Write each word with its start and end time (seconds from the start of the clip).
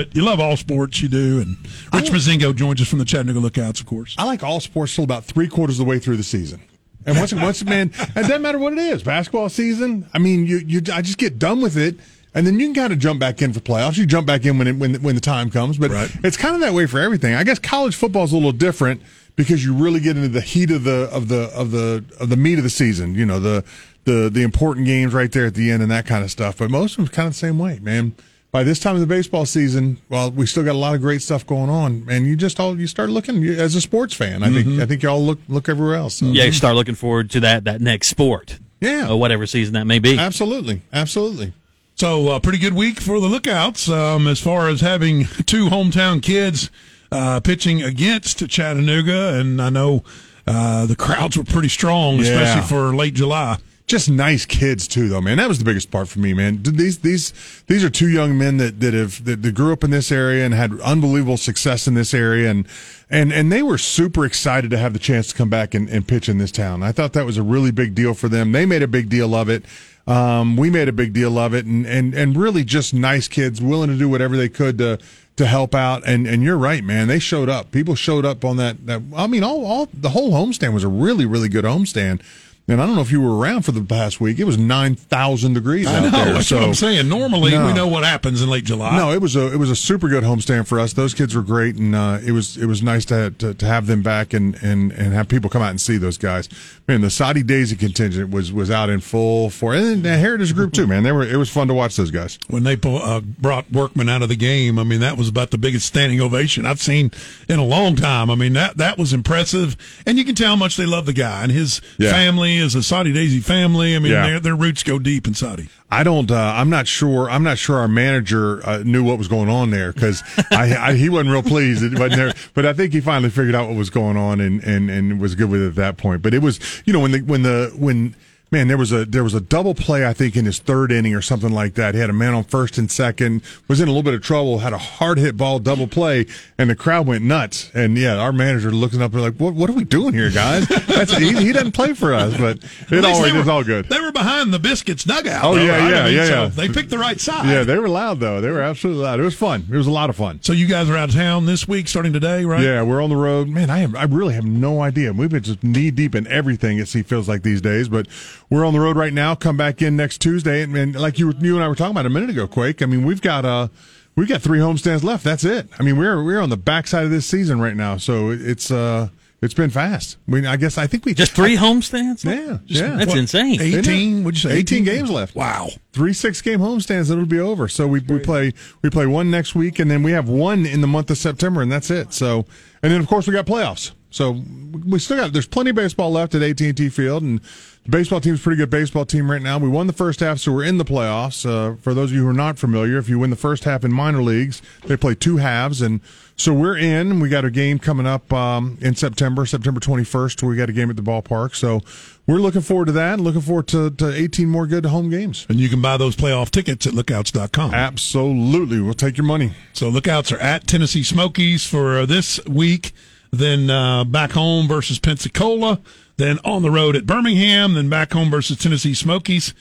But 0.00 0.16
you 0.16 0.22
love 0.24 0.40
all 0.40 0.56
sports, 0.56 1.02
you 1.02 1.08
do. 1.08 1.40
And 1.40 1.56
Rich 1.92 2.10
Mozingo 2.10 2.56
joins 2.56 2.80
us 2.80 2.88
from 2.88 3.00
the 3.00 3.04
Chattanooga 3.04 3.38
Lookouts, 3.40 3.80
of 3.80 3.86
course. 3.86 4.14
I 4.16 4.24
like 4.24 4.42
all 4.42 4.58
sports 4.60 4.94
till 4.94 5.04
about 5.04 5.24
three 5.24 5.46
quarters 5.46 5.78
of 5.78 5.84
the 5.84 5.90
way 5.90 5.98
through 5.98 6.16
the 6.16 6.22
season. 6.22 6.62
And 7.04 7.18
once, 7.18 7.34
once 7.34 7.62
man, 7.64 7.92
it 7.98 8.14
doesn't 8.14 8.40
matter 8.40 8.58
what 8.58 8.72
it 8.72 8.78
is. 8.78 9.02
Basketball 9.02 9.50
season. 9.50 10.08
I 10.14 10.18
mean, 10.18 10.46
you, 10.46 10.58
you, 10.58 10.80
I 10.92 11.02
just 11.02 11.18
get 11.18 11.38
done 11.38 11.60
with 11.60 11.76
it, 11.76 11.96
and 12.34 12.46
then 12.46 12.58
you 12.58 12.66
can 12.68 12.74
kind 12.74 12.92
of 12.94 12.98
jump 12.98 13.20
back 13.20 13.42
in 13.42 13.52
for 13.52 13.60
playoffs. 13.60 13.98
You 13.98 14.06
jump 14.06 14.26
back 14.26 14.46
in 14.46 14.56
when 14.56 14.66
it, 14.68 14.76
when 14.76 14.94
when 15.02 15.14
the 15.16 15.20
time 15.20 15.50
comes. 15.50 15.76
But 15.76 15.90
Right. 15.90 16.10
it's 16.24 16.36
kind 16.38 16.54
of 16.54 16.60
that 16.62 16.72
way 16.72 16.86
for 16.86 16.98
everything. 16.98 17.34
I 17.34 17.44
guess 17.44 17.58
college 17.58 17.94
football 17.94 18.24
is 18.24 18.32
a 18.32 18.36
little 18.36 18.52
different 18.52 19.02
because 19.36 19.62
you 19.64 19.74
really 19.74 20.00
get 20.00 20.16
into 20.16 20.28
the 20.28 20.40
heat 20.40 20.70
of 20.70 20.84
the 20.84 21.10
of 21.12 21.28
the 21.28 21.50
of 21.54 21.72
the 21.72 22.04
of 22.20 22.28
the 22.30 22.36
meat 22.36 22.56
of 22.58 22.64
the 22.64 22.70
season. 22.70 23.14
You 23.14 23.26
know 23.26 23.38
the 23.40 23.64
the 24.04 24.30
the 24.32 24.42
important 24.42 24.86
games 24.86 25.12
right 25.12 25.30
there 25.32 25.46
at 25.46 25.54
the 25.54 25.70
end 25.70 25.82
and 25.82 25.90
that 25.90 26.06
kind 26.06 26.22
of 26.24 26.30
stuff. 26.30 26.56
But 26.58 26.70
most 26.70 26.92
of 26.92 27.04
them 27.04 27.08
kind 27.08 27.28
of 27.28 27.32
the 27.34 27.38
same 27.38 27.58
way, 27.58 27.78
man. 27.80 28.14
By 28.52 28.64
this 28.64 28.80
time 28.80 28.94
of 28.96 29.00
the 29.00 29.06
baseball 29.06 29.46
season, 29.46 29.98
well, 30.08 30.30
we 30.32 30.44
still 30.44 30.64
got 30.64 30.72
a 30.72 30.78
lot 30.78 30.94
of 30.96 31.00
great 31.00 31.22
stuff 31.22 31.46
going 31.46 31.70
on, 31.70 32.06
and 32.10 32.26
you 32.26 32.34
just 32.34 32.58
all 32.58 32.78
you 32.78 32.88
start 32.88 33.08
looking 33.10 33.42
you- 33.42 33.54
as 33.54 33.76
a 33.76 33.80
sports 33.80 34.12
fan. 34.12 34.42
I 34.42 34.50
think 34.50 34.80
I 34.80 34.86
think 34.86 35.02
y'all 35.04 35.24
look 35.24 35.38
look 35.48 35.68
everywhere 35.68 35.94
else. 35.94 36.14
So. 36.16 36.26
Yeah, 36.26 36.44
you 36.44 36.52
start 36.52 36.74
looking 36.74 36.96
forward 36.96 37.30
to 37.30 37.40
that 37.40 37.64
that 37.64 37.80
next 37.80 38.08
sport. 38.08 38.58
Yeah. 38.80 39.10
Or 39.10 39.20
whatever 39.20 39.46
season 39.46 39.74
that 39.74 39.86
may 39.86 39.98
be. 39.98 40.18
Absolutely, 40.18 40.82
absolutely. 40.92 41.52
So, 41.96 42.28
uh, 42.28 42.40
pretty 42.40 42.56
good 42.58 42.72
week 42.72 42.98
for 42.98 43.20
the 43.20 43.26
Lookouts 43.28 43.88
um, 43.90 44.26
as 44.26 44.40
far 44.40 44.68
as 44.68 44.80
having 44.80 45.26
two 45.46 45.68
hometown 45.68 46.22
kids 46.22 46.70
uh, 47.12 47.40
pitching 47.40 47.82
against 47.82 48.48
Chattanooga. 48.48 49.34
And 49.38 49.60
I 49.60 49.68
know 49.68 50.02
uh, 50.46 50.86
the 50.86 50.96
crowds 50.96 51.36
were 51.36 51.44
pretty 51.44 51.68
strong, 51.68 52.16
Yeah. 52.16 52.22
especially 52.22 52.62
for 52.68 52.96
late 52.96 53.12
July. 53.14 53.58
Just 53.90 54.08
nice 54.08 54.46
kids 54.46 54.86
too, 54.86 55.08
though, 55.08 55.20
man. 55.20 55.38
That 55.38 55.48
was 55.48 55.58
the 55.58 55.64
biggest 55.64 55.90
part 55.90 56.06
for 56.06 56.20
me, 56.20 56.32
man. 56.32 56.62
These 56.62 57.00
these 57.00 57.32
these 57.66 57.82
are 57.82 57.90
two 57.90 58.08
young 58.08 58.38
men 58.38 58.58
that 58.58 58.78
that 58.78 58.94
have 58.94 59.24
that, 59.24 59.42
that 59.42 59.52
grew 59.52 59.72
up 59.72 59.82
in 59.82 59.90
this 59.90 60.12
area 60.12 60.44
and 60.44 60.54
had 60.54 60.80
unbelievable 60.82 61.36
success 61.36 61.88
in 61.88 61.94
this 61.94 62.14
area, 62.14 62.48
and 62.48 62.68
and 63.10 63.32
and 63.32 63.50
they 63.50 63.64
were 63.64 63.78
super 63.78 64.24
excited 64.24 64.70
to 64.70 64.78
have 64.78 64.92
the 64.92 65.00
chance 65.00 65.26
to 65.30 65.34
come 65.34 65.50
back 65.50 65.74
and, 65.74 65.88
and 65.88 66.06
pitch 66.06 66.28
in 66.28 66.38
this 66.38 66.52
town. 66.52 66.84
I 66.84 66.92
thought 66.92 67.14
that 67.14 67.26
was 67.26 67.36
a 67.36 67.42
really 67.42 67.72
big 67.72 67.96
deal 67.96 68.14
for 68.14 68.28
them. 68.28 68.52
They 68.52 68.64
made 68.64 68.84
a 68.84 68.86
big 68.86 69.08
deal 69.08 69.34
of 69.34 69.48
it. 69.48 69.64
Um, 70.06 70.56
we 70.56 70.70
made 70.70 70.86
a 70.86 70.92
big 70.92 71.12
deal 71.12 71.36
of 71.36 71.52
it, 71.52 71.66
and 71.66 71.84
and 71.84 72.14
and 72.14 72.36
really 72.36 72.62
just 72.62 72.94
nice 72.94 73.26
kids, 73.26 73.60
willing 73.60 73.90
to 73.90 73.96
do 73.96 74.08
whatever 74.08 74.36
they 74.36 74.48
could 74.48 74.78
to 74.78 75.00
to 75.34 75.46
help 75.46 75.74
out. 75.74 76.04
And 76.06 76.28
and 76.28 76.44
you're 76.44 76.56
right, 76.56 76.84
man. 76.84 77.08
They 77.08 77.18
showed 77.18 77.48
up. 77.48 77.72
People 77.72 77.96
showed 77.96 78.24
up 78.24 78.44
on 78.44 78.56
that. 78.58 78.86
That 78.86 79.02
I 79.16 79.26
mean, 79.26 79.42
all 79.42 79.66
all 79.66 79.88
the 79.92 80.10
whole 80.10 80.30
homestand 80.30 80.74
was 80.74 80.84
a 80.84 80.88
really 80.88 81.26
really 81.26 81.48
good 81.48 81.64
homestand. 81.64 82.22
And 82.70 82.80
I 82.80 82.86
don't 82.86 82.94
know 82.94 83.02
if 83.02 83.10
you 83.10 83.20
were 83.20 83.36
around 83.36 83.62
for 83.62 83.72
the 83.72 83.82
past 83.82 84.20
week. 84.20 84.38
It 84.38 84.44
was 84.44 84.56
nine 84.56 84.94
thousand 84.94 85.54
degrees 85.54 85.86
I 85.88 85.96
out 85.96 86.02
know, 86.04 86.10
there. 86.24 86.32
that's 86.34 86.46
so 86.46 86.56
what 86.58 86.64
I'm 86.68 86.74
saying. 86.74 87.08
Normally, 87.08 87.50
No. 87.50 87.66
we 87.66 87.72
know 87.72 87.88
what 87.88 88.04
happens 88.04 88.40
in 88.42 88.48
late 88.48 88.64
July. 88.64 88.96
no, 88.96 89.10
it 89.12 89.20
was 89.20 89.34
a 89.34 89.52
it 89.52 89.56
was 89.56 89.70
a 89.70 89.76
super 89.76 90.08
good 90.08 90.22
homestand 90.22 90.66
for 90.68 90.78
us. 90.78 90.92
Those 90.92 91.12
kids 91.12 91.34
were 91.34 91.42
great, 91.42 91.74
and 91.76 91.94
uh, 91.96 92.20
it 92.24 92.30
was 92.32 92.56
it 92.56 92.66
was 92.66 92.80
nice 92.82 93.04
to, 93.06 93.30
to 93.32 93.54
to 93.54 93.66
have 93.66 93.86
them 93.88 94.02
back 94.02 94.32
and 94.32 94.54
and 94.62 94.92
and 94.92 95.12
have 95.12 95.26
people 95.28 95.50
come 95.50 95.62
out 95.62 95.70
and 95.70 95.80
see 95.80 95.96
those 95.96 96.16
guys. 96.16 96.48
Man, 96.86 97.00
the 97.00 97.10
Soddy-Daisy 97.10 97.74
contingent 97.76 98.30
was 98.30 98.52
was 98.52 98.70
out 98.70 98.88
in 98.88 99.00
full 99.00 99.50
for, 99.50 99.74
and 99.74 100.04
the 100.04 100.16
Heritage 100.16 100.54
Group 100.54 100.72
too. 100.72 100.86
Man, 100.86 101.02
they 101.02 101.10
were 101.12 101.24
it 101.24 101.36
was 101.36 101.50
fun 101.50 101.66
to 101.68 101.74
watch 101.74 101.96
those 101.96 102.12
guys. 102.12 102.38
when 102.48 102.62
they 102.62 102.78
uh, 102.84 103.20
brought 103.20 103.70
Workman 103.72 104.08
out 104.08 104.22
of 104.22 104.28
the 104.28 104.36
game, 104.36 104.78
I 104.78 104.84
mean 104.84 105.00
that 105.00 105.16
was 105.16 105.28
about 105.28 105.50
the 105.50 105.58
biggest 105.58 105.86
standing 105.86 106.20
ovation 106.20 106.66
I've 106.66 106.80
seen 106.80 107.10
in 107.48 107.58
a 107.58 107.64
long 107.64 107.96
time. 107.96 108.30
I 108.30 108.36
mean 108.36 108.52
that 108.52 108.76
that 108.76 108.96
was 108.96 109.12
impressive, 109.12 109.76
and 110.06 110.18
you 110.18 110.24
can 110.24 110.36
tell 110.36 110.50
how 110.50 110.56
much 110.56 110.76
they 110.76 110.86
love 110.86 111.06
the 111.06 111.12
guy 111.12 111.42
and 111.42 111.50
his 111.50 111.80
Yeah. 111.98 112.12
family 112.12 112.59
is 112.60 112.74
a 112.74 112.82
Soddy-Daisy 112.82 113.40
family. 113.40 113.96
I 113.96 113.98
mean 113.98 114.12
Yeah. 114.12 114.26
their 114.26 114.40
their 114.40 114.56
roots 114.56 114.82
go 114.82 114.98
deep 114.98 115.26
in 115.26 115.34
Soddy. 115.34 115.68
I 115.90 116.04
don't. 116.04 116.30
Uh, 116.30 116.36
I'm 116.56 116.70
not 116.70 116.86
sure. 116.86 117.28
I'm 117.28 117.42
not 117.42 117.58
sure 117.58 117.78
our 117.78 117.88
manager 117.88 118.64
uh, 118.66 118.82
knew 118.84 119.02
what 119.02 119.18
was 119.18 119.26
going 119.26 119.48
on 119.48 119.70
there 119.70 119.92
because 119.92 120.22
I, 120.52 120.76
I, 120.90 120.94
he 120.94 121.08
wasn't 121.08 121.30
real 121.30 121.42
pleased. 121.42 121.82
It 121.82 121.98
wasn't 121.98 122.16
there, 122.16 122.32
but 122.54 122.64
I 122.64 122.72
think 122.72 122.92
he 122.92 123.00
finally 123.00 123.30
figured 123.30 123.54
out 123.56 123.66
what 123.68 123.76
was 123.76 123.90
going 123.90 124.16
on 124.16 124.40
and, 124.40 124.62
and, 124.62 124.88
and 124.88 125.20
was 125.20 125.34
good 125.34 125.50
with 125.50 125.62
it 125.62 125.66
at 125.68 125.74
that 125.74 125.96
point. 125.96 126.22
But 126.22 126.32
it 126.32 126.42
was, 126.42 126.60
you 126.84 126.92
know, 126.92 127.00
when 127.00 127.10
the 127.10 127.18
when 127.20 127.42
the 127.42 127.72
when 127.76 128.14
man 128.50 128.68
there 128.68 128.76
was 128.76 128.92
a 128.92 129.04
there 129.04 129.22
was 129.22 129.34
a 129.34 129.40
double 129.40 129.74
play 129.74 130.06
I 130.06 130.12
think 130.12 130.36
in 130.36 130.44
his 130.44 130.58
third 130.58 130.90
inning 130.92 131.14
or 131.14 131.22
something 131.22 131.52
like 131.52 131.74
that. 131.74 131.94
He 131.94 132.00
had 132.00 132.10
a 132.10 132.14
man 132.14 132.34
on 132.34 132.44
first 132.44 132.78
and 132.78 132.90
second, 132.90 133.42
was 133.68 133.80
in 133.80 133.88
a 133.88 133.90
little 133.90 134.02
bit 134.02 134.14
of 134.14 134.22
trouble, 134.22 134.58
had 134.58 134.72
a 134.72 134.78
hard 134.78 135.18
hit 135.18 135.36
ball 135.36 135.58
double 135.58 135.86
play, 135.86 136.26
and 136.58 136.70
the 136.70 136.76
crowd 136.76 137.06
went 137.06 137.24
nuts. 137.24 137.70
And 137.74 137.96
yeah, 137.96 138.16
our 138.16 138.32
manager 138.32 138.70
looking 138.70 139.02
up 139.02 139.12
and 139.12 139.22
like, 139.22 139.36
what 139.36 139.54
what 139.54 139.70
are 139.70 139.74
we 139.74 139.84
doing 139.84 140.14
here, 140.14 140.30
guys? 140.30 140.66
That's 140.68 141.16
he, 141.16 141.32
he 141.34 141.52
doesn't 141.52 141.72
play 141.72 141.94
for 141.94 142.14
us, 142.14 142.36
but 142.36 142.58
it 142.90 143.04
always 143.04 143.34
is 143.34 143.48
all 143.48 143.64
good. 143.64 143.88
They 143.88 144.00
were 144.00 144.12
behind 144.12 144.52
the 144.52 144.58
Biscuits 144.58 145.04
dugout. 145.04 145.44
Oh, 145.44 145.54
though, 145.54 145.62
yeah, 145.62 145.70
right? 145.78 145.90
yeah, 145.90 146.00
I 146.00 146.04
mean, 146.04 146.14
yeah, 146.14 146.24
so 146.26 146.42
yeah. 146.42 146.48
They 146.48 146.68
picked 146.68 146.90
the 146.90 146.98
right 146.98 147.20
side. 147.20 147.46
Yeah, 147.46 147.64
they 147.64 147.78
were 147.78 147.88
loud 147.88 148.20
though. 148.20 148.40
They 148.40 148.50
were 148.50 148.60
absolutely 148.62 149.04
loud. 149.04 149.20
It 149.20 149.24
was 149.24 149.36
fun. 149.36 149.66
It 149.70 149.76
was 149.76 149.86
a 149.86 149.90
lot 149.90 150.10
of 150.10 150.16
fun. 150.16 150.40
so 150.42 150.52
you 150.52 150.66
guys 150.66 150.90
are 150.90 150.96
out 150.96 151.08
of 151.10 151.14
town 151.14 151.46
this 151.46 151.66
week, 151.68 151.88
starting 151.88 152.12
today, 152.12 152.44
right? 152.44 152.62
Yeah, 152.62 152.82
we're 152.82 153.02
on 153.02 153.10
the 153.10 153.16
road. 153.16 153.48
Man, 153.48 153.70
I 153.70 153.78
have 153.78 153.94
I 153.94 154.04
really 154.04 154.34
have 154.34 154.44
no 154.44 154.82
idea. 154.82 155.12
We've 155.12 155.30
been 155.30 155.42
just 155.42 155.62
knee 155.62 155.90
deep 155.90 156.14
in 156.14 156.26
everything. 156.26 156.78
It 156.78 156.88
feels 156.88 157.28
like 157.28 157.42
these 157.42 157.60
days, 157.60 157.88
but 157.88 158.06
we're 158.50 158.64
on 158.64 158.72
the 158.72 158.80
road 158.80 158.96
right 158.96 159.12
now. 159.12 159.34
Come 159.34 159.56
back 159.56 159.80
in 159.80 159.96
next 159.96 160.18
Tuesday, 160.20 160.62
and, 160.62 160.76
and 160.76 160.94
like 160.94 161.18
you 161.18 161.28
were- 161.28 161.34
you 161.40 161.54
and 161.54 161.64
I 161.64 161.68
were 161.68 161.74
talking 161.74 161.92
about 161.92 162.06
a 162.06 162.10
minute 162.10 162.30
ago, 162.30 162.46
Quake. 162.46 162.82
I 162.82 162.86
mean, 162.86 163.04
we've 163.04 163.22
got 163.22 163.44
uh 163.44 163.68
we've 164.16 164.28
got 164.28 164.42
three 164.42 164.58
homestands 164.58 165.02
left. 165.02 165.24
That's 165.24 165.44
it. 165.44 165.68
I 165.78 165.82
mean, 165.82 165.96
we're 165.96 166.22
we're 166.22 166.40
on 166.40 166.50
the 166.50 166.56
backside 166.56 167.04
of 167.04 167.10
this 167.10 167.26
season 167.26 167.60
right 167.60 167.76
now, 167.76 167.96
so 167.96 168.30
it- 168.30 168.42
it's 168.42 168.70
uh 168.70 169.08
it's 169.42 169.54
been 169.54 169.70
fast. 169.70 170.18
I 170.28 170.32
mean, 170.32 170.44
I 170.44 170.56
guess 170.58 170.76
I 170.76 170.86
think 170.86 171.06
we 171.06 171.14
Just 171.14 171.32
three 171.32 171.56
homestands? 171.56 172.24
Yeah, 172.24 172.58
yeah. 172.66 172.96
That's 172.96 173.08
What, 173.08 173.16
insane. 173.16 173.58
Isn't 173.58 173.78
it? 173.86 173.88
18, 173.88 174.24
would 174.24 174.34
you 174.34 174.50
say? 174.50 174.56
18 174.58 174.84
games 174.84 175.08
left. 175.10 175.34
Wow. 175.34 175.70
three 175.94 176.12
six 176.12 176.42
game 176.42 176.60
homestands 176.60 177.10
and 177.10 177.12
it'll 177.12 177.24
be 177.24 177.40
over 177.40 177.66
so 177.66 177.86
we, 177.88 178.00
we 178.00 178.18
play 178.18 178.52
we 178.82 178.90
play 178.90 179.06
one 179.06 179.30
next 179.30 179.54
week 179.54 179.78
and 179.78 179.90
then 179.90 180.02
we 180.02 180.12
have 180.12 180.28
one 180.28 180.66
in 180.66 180.82
the 180.82 180.86
month 180.86 181.10
of 181.10 181.16
september 181.16 181.62
and 181.62 181.72
that's 181.72 181.90
it 181.90 182.12
so 182.12 182.44
and 182.82 182.92
then 182.92 183.00
of 183.00 183.06
course 183.08 183.26
we 183.26 183.32
got 183.32 183.46
playoffs 183.46 183.92
so 184.10 184.42
we 184.86 184.98
still 184.98 185.16
got 185.16 185.32
there's 185.32 185.46
plenty 185.46 185.70
of 185.70 185.76
baseball 185.76 186.10
left 186.10 186.34
at 186.34 186.42
AT&T 186.42 186.88
Field 186.90 187.22
and 187.22 187.40
the 187.84 187.90
baseball 187.90 188.20
team's 188.20 188.40
a 188.40 188.42
pretty 188.42 188.58
good 188.58 188.70
baseball 188.70 189.06
team 189.06 189.30
right 189.30 189.42
now 189.42 189.58
we 189.58 189.68
won 189.68 189.86
the 189.86 189.92
first 189.92 190.20
half 190.20 190.38
so 190.38 190.52
we're 190.52 190.64
in 190.64 190.78
the 190.78 190.84
playoffs 190.84 191.46
uh, 191.46 191.76
for 191.76 191.94
those 191.94 192.10
of 192.10 192.16
you 192.16 192.24
who 192.24 192.28
are 192.28 192.34
not 192.34 192.58
familiar 192.58 192.98
if 192.98 193.08
you 193.08 193.18
win 193.18 193.30
the 193.30 193.36
first 193.36 193.64
half 193.64 193.84
in 193.84 193.92
minor 193.92 194.22
leagues 194.22 194.60
they 194.86 194.96
play 194.96 195.14
two 195.14 195.38
halves 195.38 195.80
and 195.80 196.00
so 196.36 196.52
we're 196.52 196.76
in 196.76 197.20
we 197.20 197.28
got 197.28 197.44
a 197.44 197.50
game 197.50 197.78
coming 197.78 198.06
up 198.06 198.32
um, 198.32 198.76
in 198.80 198.94
September 198.94 199.46
September 199.46 199.80
21st 199.80 200.42
we 200.42 200.56
got 200.56 200.68
a 200.68 200.72
game 200.72 200.90
at 200.90 200.96
the 200.96 201.02
ballpark 201.02 201.54
so 201.54 201.80
we're 202.26 202.38
looking 202.38 202.60
forward 202.60 202.86
to 202.86 202.92
that 202.92 203.14
and 203.14 203.24
looking 203.24 203.40
forward 203.40 203.66
to, 203.68 203.90
to 203.90 204.14
18 204.14 204.48
more 204.48 204.66
good 204.66 204.86
home 204.86 205.10
games 205.10 205.46
And 205.48 205.58
you 205.58 205.68
can 205.68 205.82
buy 205.82 205.96
those 205.96 206.14
playoff 206.14 206.50
tickets 206.50 206.86
at 206.86 206.94
lookouts.com. 206.94 207.74
Absolutely. 207.74 208.80
We'll 208.80 208.94
take 208.94 209.16
your 209.16 209.26
money. 209.26 209.52
So 209.72 209.88
lookouts 209.88 210.30
are 210.30 210.38
at 210.38 210.66
Tennessee 210.66 211.02
Smokies 211.02 211.66
for 211.66 211.98
uh, 211.98 212.06
this 212.06 212.44
week. 212.46 212.92
Then 213.30 213.70
uh, 213.70 214.04
back 214.04 214.32
home 214.32 214.66
versus 214.66 214.98
Pensacola. 214.98 215.80
Then 216.16 216.38
on 216.44 216.62
the 216.62 216.70
road 216.70 216.96
at 216.96 217.06
Birmingham. 217.06 217.74
Then 217.74 217.88
back 217.88 218.12
home 218.12 218.30
versus 218.30 218.58
Tennessee 218.58 218.94
Smokies. 218.94 219.54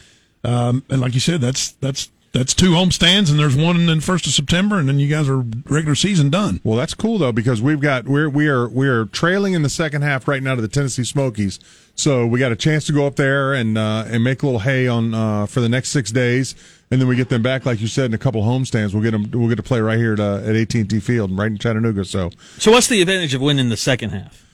Um, 0.44 0.84
and 0.90 1.02
like 1.02 1.14
you 1.14 1.20
said, 1.20 1.42
that's 1.42 1.72
that's 1.74 2.10
that's 2.32 2.54
two 2.54 2.74
home 2.74 2.92
stands, 2.92 3.30
and 3.30 3.40
there's 3.40 3.56
one 3.56 3.76
in 3.76 3.86
the 3.88 4.02
first 4.02 4.28
of 4.28 4.34
September, 4.34 4.78
and 4.78 4.88
then 4.88 5.00
you 5.00 5.08
guys 5.08 5.28
are 5.28 5.40
regular 5.66 5.96
season 5.96 6.30
done. 6.30 6.62
Well, 6.64 6.78
that's 6.78 6.94
cool 6.94 7.18
though 7.18 7.32
because 7.32 7.62
we've 7.62 7.80
got 7.80 8.06
we're 8.06 8.30
we 8.30 8.48
are 8.48 8.68
we 8.70 8.88
are 8.88 9.06
trailing 9.06 9.54
in 9.54 9.62
the 9.64 9.70
second 9.70 10.04
half 10.04 10.28
right 10.28 10.42
now 10.44 10.56
to 10.56 10.62
the 10.62 10.68
Tennessee 10.68 11.04
Smokies. 11.04 11.60
So 11.96 12.26
we 12.26 12.40
got 12.40 12.52
a 12.52 12.56
chance 12.56 12.86
to 12.86 12.94
go 12.94 13.08
up 13.08 13.16
there 13.16 13.54
and 13.54 13.78
uh, 13.78 14.06
and 14.08 14.24
make 14.24 14.44
a 14.44 14.46
little 14.46 14.62
hay 14.62 14.88
on 14.88 15.14
uh, 15.14 15.46
for 15.48 15.60
the 15.60 15.70
next 15.70 15.90
six 15.90 16.12
days, 16.12 16.56
and 16.92 17.02
then 17.02 17.08
we 17.08 17.16
get 17.16 17.30
them 17.30 17.42
back, 17.42 17.66
like 17.66 17.82
you 17.82 17.88
said, 17.88 18.06
in 18.06 18.14
a 18.14 18.18
couple 18.20 18.42
homestands. 18.44 18.94
We'll 18.94 19.04
get 19.04 19.12
them. 19.12 19.30
We'll 19.32 19.50
get 19.50 19.58
to 19.58 19.64
play 19.64 19.82
right 19.82 19.98
here 19.98 20.14
at, 20.14 20.20
uh, 20.20 20.38
at 20.38 20.56
AT&T 20.56 21.00
Field, 21.00 21.38
right 21.38 21.52
in 21.52 21.58
Chattanooga. 21.58 22.06
So, 22.06 22.30
So 22.58 22.72
what's 22.72 22.88
the 22.88 23.02
advantage 23.02 23.34
of 23.34 23.42
winning 23.42 23.70
the 23.70 23.78
second 23.78 24.12
half? 24.12 24.46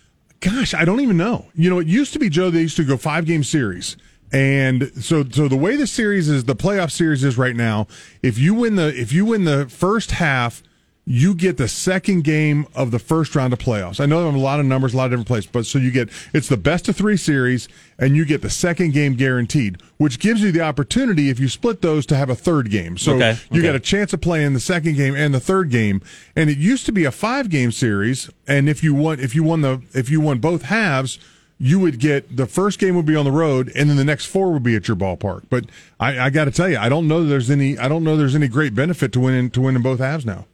gosh, 0.41 0.73
I 0.73 0.85
don't 0.85 0.99
even 0.99 1.17
know. 1.17 1.47
You 1.55 1.69
know, 1.69 1.79
it 1.79 1.87
used 1.87 2.13
to 2.13 2.19
be 2.19 2.29
Joe. 2.29 2.51
They 2.51 2.61
used 2.61 2.77
to 2.77 2.83
go 2.83 2.97
five 2.97 3.25
game 3.25 3.43
series. 3.43 3.97
And 4.31 4.91
so, 5.03 5.23
so 5.29 5.47
the 5.47 5.55
way 5.55 5.75
the 5.75 5.87
series 5.87 6.29
is, 6.29 6.43
the 6.45 6.55
playoff 6.55 6.91
series 6.91 7.23
is 7.23 7.37
right 7.37 7.55
now. 7.55 7.87
If 8.21 8.37
you 8.37 8.53
win 8.53 8.75
the, 8.75 8.87
if 8.87 9.13
you 9.13 9.25
win 9.25 9.45
the 9.45 9.67
first 9.69 10.11
half, 10.11 10.61
you 11.07 11.35
get 11.35 11.57
the 11.57 11.67
second 11.67 12.23
game 12.23 12.65
of 12.73 12.89
the 12.89 12.97
first 12.97 13.35
round 13.35 13.53
of 13.53 13.59
playoffs. 13.59 13.99
I 13.99 14.07
know 14.07 14.23
there 14.23 14.33
are 14.33 14.35
a 14.35 14.39
lot 14.39 14.59
of 14.59 14.65
numbers, 14.65 14.95
a 14.95 14.97
lot 14.97 15.05
of 15.05 15.11
different 15.11 15.27
places, 15.27 15.49
but 15.51 15.67
so 15.67 15.77
you 15.77 15.91
get 15.91 16.09
it's 16.33 16.49
the 16.49 16.57
best 16.57 16.89
of 16.89 16.95
three 16.95 17.15
series, 17.15 17.69
and 17.99 18.15
you 18.17 18.25
get 18.25 18.41
the 18.41 18.49
second 18.49 18.93
game 18.93 19.13
guaranteed, 19.13 19.79
which 19.97 20.17
gives 20.17 20.41
you 20.41 20.51
the 20.51 20.61
opportunity 20.61 21.29
if 21.29 21.39
you 21.39 21.47
split 21.47 21.83
those 21.83 22.07
to 22.07 22.15
have 22.15 22.31
a 22.31 22.35
third 22.35 22.71
game. 22.71 22.97
So 22.97 23.13
Okay, 23.13 23.37
you 23.51 23.59
okay. 23.59 23.67
got 23.67 23.75
a 23.75 23.79
chance 23.79 24.13
of 24.13 24.21
playing 24.21 24.53
the 24.53 24.59
second 24.59 24.95
game 24.95 25.15
and 25.15 25.31
the 25.31 25.39
third 25.39 25.69
game. 25.69 26.01
And 26.35 26.49
it 26.49 26.57
used 26.57 26.87
to 26.87 26.91
be 26.91 27.05
a 27.05 27.11
five 27.11 27.49
game 27.51 27.71
series, 27.71 28.31
and 28.47 28.67
if 28.67 28.83
you 28.83 28.95
won, 28.95 29.19
if 29.19 29.35
you 29.35 29.43
won 29.43 29.61
the, 29.61 29.83
if 29.93 30.09
you 30.09 30.19
won 30.19 30.39
both 30.39 30.63
halves. 30.63 31.19
You 31.57 31.79
would 31.79 31.99
get 31.99 32.35
the 32.35 32.45
first 32.45 32.79
game 32.79 32.95
would 32.95 33.05
be 33.05 33.15
on 33.15 33.23
the 33.23 33.31
road, 33.31 33.71
and 33.75 33.89
then 33.89 33.95
the 33.95 34.03
next 34.03 34.25
four 34.25 34.51
would 34.51 34.63
be 34.63 34.75
at 34.75 34.89
your 34.89 34.97
ballpark. 34.97 35.43
But 35.49 35.65
I, 35.99 36.19
I 36.19 36.29
got 36.29 36.45
to 36.45 36.51
tell 36.51 36.67
you, 36.67 36.77
I 36.77 36.89
don't 36.89 37.07
know 37.07 37.23
there's 37.23 37.49
any. 37.49 37.77
I 37.77 37.87
don't 37.87 38.03
know 38.03 38.17
there's 38.17 38.35
any 38.35 38.49
great 38.49 38.75
benefit 38.75 39.13
to 39.13 39.21
winning 39.21 39.49
to 39.51 39.61
winning 39.61 39.81
both 39.81 39.99
halves 39.99 40.25
now. 40.25 40.45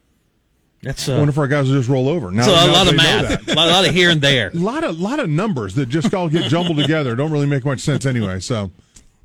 That's 0.82 1.08
I 1.08 1.14
uh, 1.14 1.18
wonder 1.18 1.30
if 1.30 1.38
our 1.38 1.48
guys 1.48 1.68
will 1.68 1.76
just 1.76 1.88
roll 1.88 2.08
over. 2.08 2.30
Now, 2.30 2.44
so 2.44 2.52
a 2.52 2.66
now 2.66 2.72
lot 2.72 2.88
of 2.88 2.96
math, 2.96 3.48
a 3.48 3.54
lot, 3.54 3.88
of 3.88 3.94
here 3.94 4.10
and 4.10 4.20
there. 4.20 4.50
A 4.50 4.54
lot 4.54 4.84
of 4.84 4.98
lot 5.00 5.18
of 5.18 5.28
numbers 5.28 5.74
that 5.74 5.88
just 5.88 6.12
all 6.14 6.28
get 6.28 6.48
jumbled 6.50 6.76
together. 6.76 7.16
Don't 7.16 7.32
really 7.32 7.46
make 7.46 7.64
much 7.64 7.80
sense 7.80 8.06
anyway. 8.06 8.40
So, 8.40 8.70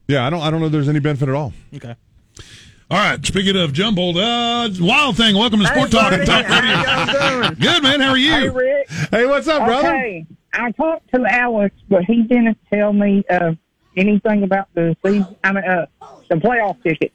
yeah, 0.07 0.25
I 0.25 0.29
don't 0.29 0.41
I 0.41 0.49
don't 0.49 0.59
know 0.59 0.67
if 0.67 0.71
there's 0.71 0.89
any 0.89 0.99
benefit 0.99 1.29
at 1.29 1.35
all. 1.35 1.53
Okay. 1.75 1.95
All 2.89 2.97
right. 2.97 3.23
Speaking 3.25 3.57
of 3.57 3.73
jumbled, 3.73 4.17
uh, 4.17 4.69
Wild 4.79 5.17
Thing, 5.17 5.35
welcome 5.35 5.59
to 5.59 5.67
Sport 5.67 5.91
Talk 5.91 6.13
and 6.13 6.25
Talk 6.25 6.45
How 6.45 7.11
y'all 7.11 7.41
doing? 7.41 7.53
Good, 7.59 7.83
man. 7.83 7.99
How 7.99 8.11
are 8.11 8.15
Hey, 8.17 8.43
you? 8.45 8.51
Rick. 8.51 8.89
Hey, 9.11 9.25
what's 9.25 9.47
up, 9.47 9.65
brother? 9.65 10.23
I 10.53 10.71
talked 10.71 11.13
to 11.13 11.25
Alex, 11.25 11.75
but 11.89 12.03
he 12.05 12.23
didn't 12.23 12.57
tell 12.71 12.93
me 12.93 13.23
uh, 13.29 13.53
anything 13.95 14.43
about 14.43 14.67
the 14.73 14.95
season. 15.05 15.35
I 15.43 15.51
mean, 15.51 15.63
uh, 15.63 15.85
the 16.29 16.35
playoff 16.35 16.81
tickets. 16.83 17.13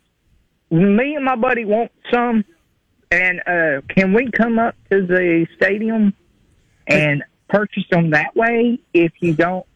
Me 0.70 1.14
and 1.14 1.25
my 1.25 1.37
buddy 1.37 1.64
want 1.64 1.93
some, 2.11 2.44
and 3.11 3.40
uh, 3.46 3.82
can 3.88 4.12
we 4.12 4.31
come 4.31 4.58
up 4.58 4.75
to 4.90 5.06
the 5.06 5.46
stadium 5.56 6.14
and 6.87 7.23
purchase 7.49 7.84
them 7.90 8.11
that 8.11 8.34
way? 8.34 8.79
If 8.94 9.12
you 9.20 9.34
don't 9.34 9.67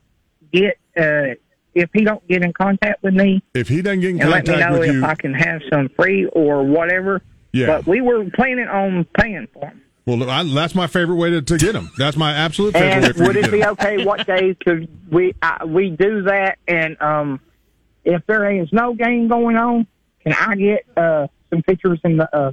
get, 0.53 0.79
uh, 0.97 1.35
if 1.75 1.91
he 1.93 2.03
don't 2.03 2.27
get 2.27 2.43
in 2.43 2.53
contact 2.55 3.03
with 3.03 3.15
me, 3.15 3.43
If 3.55 3.69
he 3.69 3.83
doesn't 3.83 4.01
get 4.01 4.11
in 4.11 4.19
contact 4.19 4.49
and 4.49 4.61
let 4.61 4.71
me 4.71 4.75
know 4.75 4.81
with 4.81 4.89
if 4.89 4.95
you, 4.95 5.05
I 5.05 5.15
can 5.15 5.35
have 5.35 5.61
some 5.71 5.91
free 5.91 6.27
or 6.27 6.63
whatever. 6.65 7.23
Yeah. 7.53 7.67
But 7.67 7.87
we 7.87 8.01
were 8.01 8.25
planning 8.35 8.69
on 8.69 9.05
paying 9.19 9.49
for 9.53 9.61
them. 9.61 9.83
Well, 10.07 10.31
I, 10.31 10.45
that's 10.45 10.75
my 10.75 10.87
favorite 10.87 11.17
way 11.17 11.31
to, 11.31 11.43
to 11.43 11.59
get 11.59 11.73
them. 11.73 11.91
That's 11.99 12.17
my 12.17 12.33
absolute 12.33 12.75
favorite 12.75 13.17
way 13.17 13.27
And 13.27 13.27
would 13.27 13.37
it 13.37 13.51
be 13.51 13.65
okay? 13.65 14.05
What 14.05 14.27
days 14.27 14.57
could 14.65 14.89
we 15.11 15.35
uh, 15.43 15.67
we 15.67 15.91
do 15.91 16.23
that? 16.23 16.59
And 16.69 17.01
um, 17.03 17.41
if 18.05 18.25
there 18.27 18.51
is 18.61 18.69
no 18.73 18.95
game 18.95 19.29
going 19.29 19.57
on, 19.57 19.87
can 20.23 20.33
I 20.33 20.55
get 20.55 20.87
uh, 20.97 21.27
some 21.51 21.63
pictures 21.63 21.99
in 22.05 22.19
the 22.19 22.37
uh, 22.37 22.53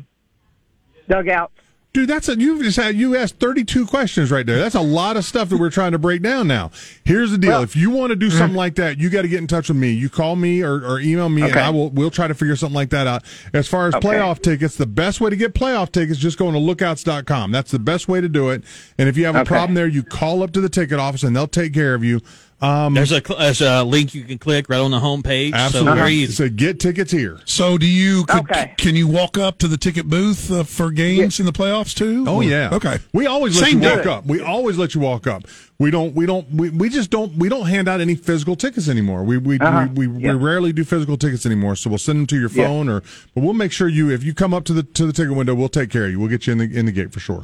dugout? 1.07 1.51
Dude, 1.93 2.09
that's 2.09 2.27
a 2.27 2.35
you 2.35 2.63
just 2.63 2.77
had 2.77 2.95
you 2.95 3.15
asked 3.15 3.35
thirty 3.35 3.63
two 3.63 3.85
questions 3.85 4.31
right 4.31 4.47
there. 4.47 4.57
That's 4.57 4.73
a 4.73 4.81
lot 4.81 5.15
of 5.15 5.23
stuff 5.25 5.49
that 5.49 5.59
we're 5.59 5.69
trying 5.69 5.91
to 5.91 5.99
break 5.99 6.23
down 6.23 6.47
now. 6.47 6.71
Here's 7.03 7.29
the 7.29 7.37
deal: 7.37 7.51
Well- 7.51 7.61
if 7.61 7.75
you 7.75 7.91
want 7.91 8.09
to 8.09 8.15
do 8.15 8.29
mm-hmm. 8.29 8.37
something 8.39 8.57
like 8.57 8.73
that, 8.75 8.97
you 8.97 9.11
got 9.11 9.21
to 9.21 9.27
get 9.27 9.37
in 9.37 9.45
touch 9.45 9.67
with 9.67 9.77
me. 9.77 9.91
You 9.91 10.09
call 10.09 10.35
me 10.35 10.63
or, 10.63 10.83
or 10.83 10.99
email 10.99 11.29
me, 11.29 11.43
and 11.43 11.53
I 11.53 11.69
will. 11.69 11.91
We'll 11.91 12.09
try 12.09 12.27
to 12.27 12.33
figure 12.33 12.55
something 12.55 12.73
like 12.73 12.89
that 12.89 13.05
out. 13.05 13.23
As 13.53 13.67
far 13.67 13.87
as 13.87 13.93
Okay. 13.93 14.07
playoff 14.07 14.41
tickets, 14.41 14.75
the 14.75 14.87
best 14.87 15.21
way 15.21 15.29
to 15.29 15.35
get 15.35 15.53
playoff 15.53 15.91
tickets 15.91 16.17
just 16.17 16.39
go 16.39 16.51
to 16.51 16.57
lookouts.com. 16.57 17.51
That's 17.51 17.69
the 17.69 17.77
best 17.77 18.07
way 18.07 18.21
to 18.21 18.27
do 18.27 18.49
it. 18.49 18.63
And 18.97 19.07
if 19.07 19.15
you 19.15 19.25
have 19.25 19.35
a 19.35 19.41
Okay. 19.41 19.49
problem 19.49 19.75
there, 19.75 19.85
you 19.85 20.01
call 20.01 20.41
up 20.41 20.51
to 20.53 20.61
the 20.61 20.69
ticket 20.69 20.97
office 20.97 21.21
and 21.21 21.35
they'll 21.35 21.45
take 21.45 21.75
care 21.75 21.93
of 21.93 22.03
you. 22.03 22.21
Um, 22.63 22.93
There's 22.93 23.11
a 23.11 23.19
there's 23.19 23.61
a 23.61 23.83
link 23.83 24.15
you 24.15 24.23
can 24.23 24.37
click 24.37 24.69
right 24.69 24.79
on 24.79 24.91
the 24.91 24.99
homepage. 24.99 25.51
So 25.51 25.57
absolutely, 25.57 25.95
very 25.99 26.13
easy. 26.13 26.31
So 26.33 26.47
get 26.49 26.79
tickets 26.79 27.11
here. 27.11 27.41
So, 27.43 27.77
do 27.77 27.85
you 27.85 28.23
could, 28.25 28.39
Okay. 28.49 28.73
can 28.77 28.95
you 28.95 29.05
walk 29.07 29.37
up 29.37 29.57
to 29.57 29.67
the 29.67 29.75
ticket 29.75 30.07
booth 30.07 30.49
uh, 30.49 30.63
for 30.63 30.89
games 30.91 31.41
in 31.41 31.45
the 31.45 31.51
playoffs 31.51 31.93
too? 31.93 32.23
Oh 32.25 32.37
Or- 32.37 32.43
yeah. 32.43 32.69
Okay. 32.71 32.99
We 33.11 33.27
always 33.27 33.59
let 33.59 33.69
Same 33.69 33.81
you 33.83 33.89
walk 33.89 34.03
day. 34.03 34.09
up. 34.09 34.25
We 34.25 34.39
always 34.39 34.77
let 34.77 34.95
you 34.95 35.01
walk 35.01 35.27
up. 35.27 35.43
We 35.77 35.91
don't. 35.91 36.15
We 36.15 36.25
don't. 36.25 36.49
We, 36.51 36.69
we 36.69 36.87
just 36.87 37.09
don't. 37.09 37.35
We 37.35 37.49
don't 37.49 37.65
hand 37.65 37.89
out 37.89 37.99
any 37.99 38.15
physical 38.15 38.55
tickets 38.55 38.87
anymore. 38.87 39.23
We 39.25 39.37
we 39.39 39.59
Uh-huh. 39.59 39.89
we, 39.93 40.07
we, 40.07 40.23
Yeah. 40.23 40.31
we 40.33 40.37
rarely 40.37 40.71
do 40.71 40.85
physical 40.85 41.17
tickets 41.17 41.45
anymore. 41.45 41.75
So 41.75 41.89
we'll 41.89 41.99
send 41.99 42.19
them 42.19 42.27
to 42.27 42.39
your 42.39 42.49
Yeah. 42.49 42.67
phone 42.67 42.87
or. 42.87 43.01
But 43.35 43.43
we'll 43.43 43.53
make 43.53 43.73
sure 43.73 43.89
you 43.89 44.09
if 44.09 44.23
you 44.23 44.33
come 44.33 44.53
up 44.53 44.63
to 44.65 44.73
the 44.73 44.83
to 44.83 45.05
the 45.05 45.11
ticket 45.11 45.35
window, 45.35 45.53
we'll 45.53 45.67
take 45.67 45.89
care 45.89 46.05
of 46.05 46.11
you. 46.11 46.19
We'll 46.19 46.29
get 46.29 46.47
you 46.47 46.53
in 46.53 46.59
the 46.59 46.79
in 46.79 46.85
the 46.85 46.93
gate 46.93 47.11
for 47.11 47.19
sure. 47.19 47.41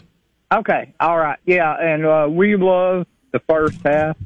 Okay, 0.51 0.93
all 1.01 1.17
right, 1.17 1.37
yeah. 1.45 1.73
And 1.75 2.05
uh, 2.05 2.27
we 2.29 2.55
love 2.55 3.05
the 3.31 3.39
first 3.47 3.77
half, 3.85 4.17